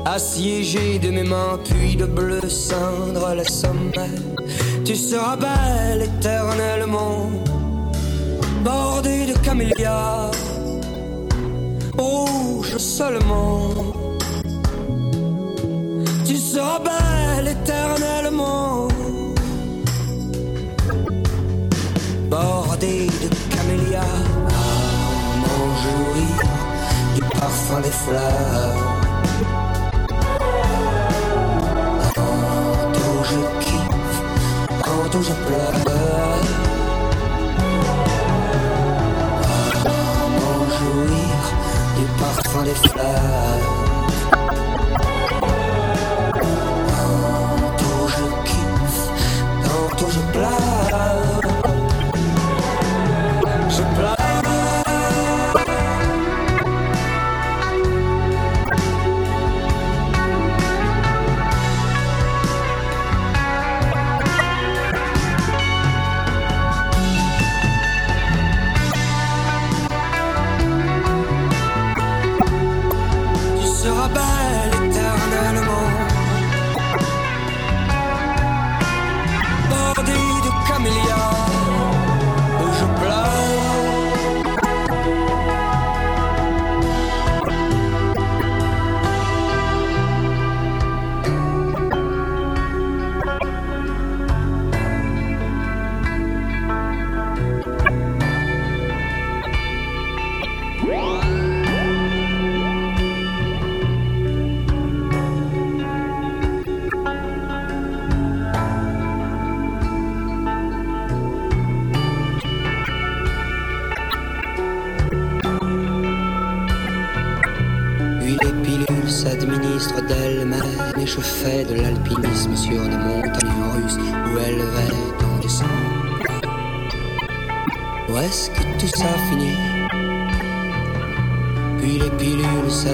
[0.05, 4.19] Assiégé de mes mains puis de bleu cindre les sommets.
[4.85, 7.31] Tu seras belle éternellement
[8.65, 10.31] Bordée de camélias
[11.99, 13.70] Rouge seulement
[27.79, 28.75] des fleurs.
[32.15, 34.23] Tantôt je kiffe,
[34.85, 35.73] tantôt je pleure.
[40.37, 41.37] M'en jouir
[41.97, 44.40] du parfum des fleurs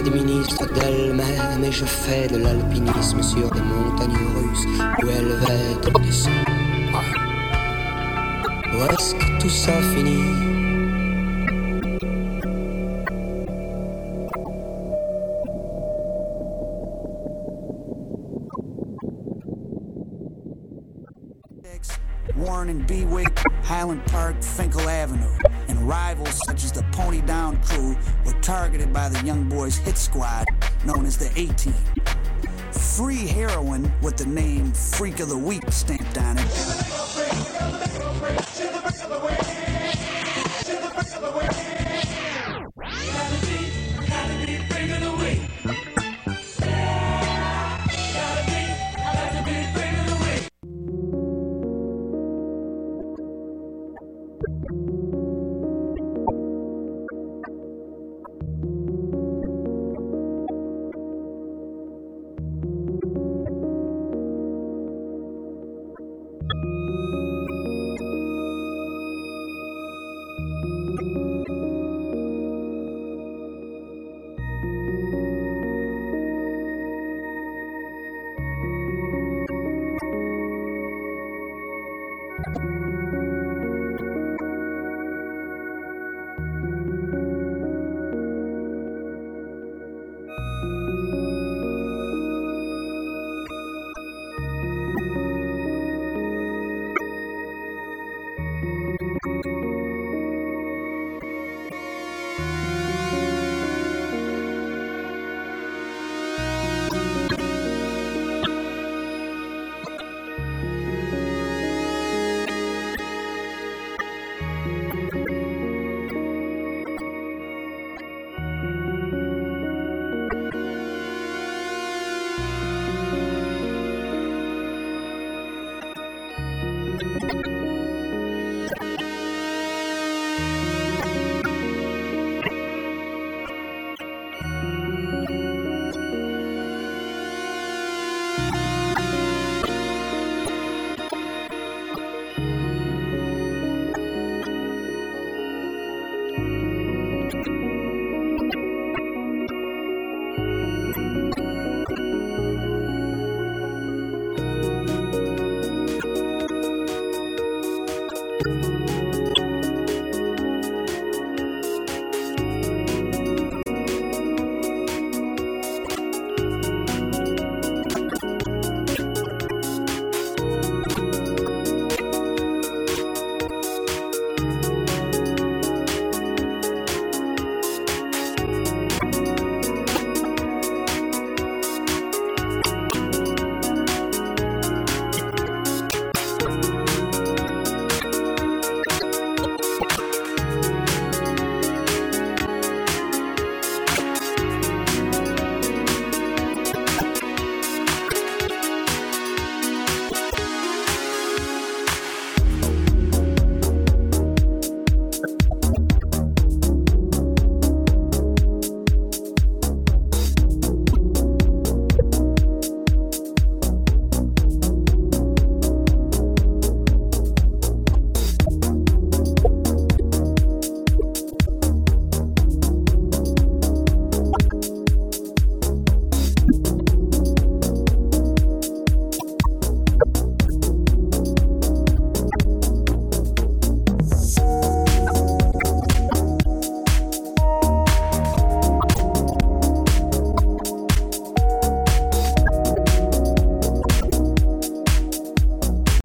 [0.03, 4.67] pilules s'administrent d'elles-mêmes et je fais de l'alpinisme sur des montagnes russes
[5.03, 7.03] où élevées en décembre.
[8.73, 10.57] Où est-ce que tout ça finit?
[22.39, 24.86] Warren and Bewick, Highland Park, Finkel
[29.97, 30.47] squad
[30.85, 31.75] known as the A Team.
[32.73, 35.96] Free heroin with the name Freak of the Week stamped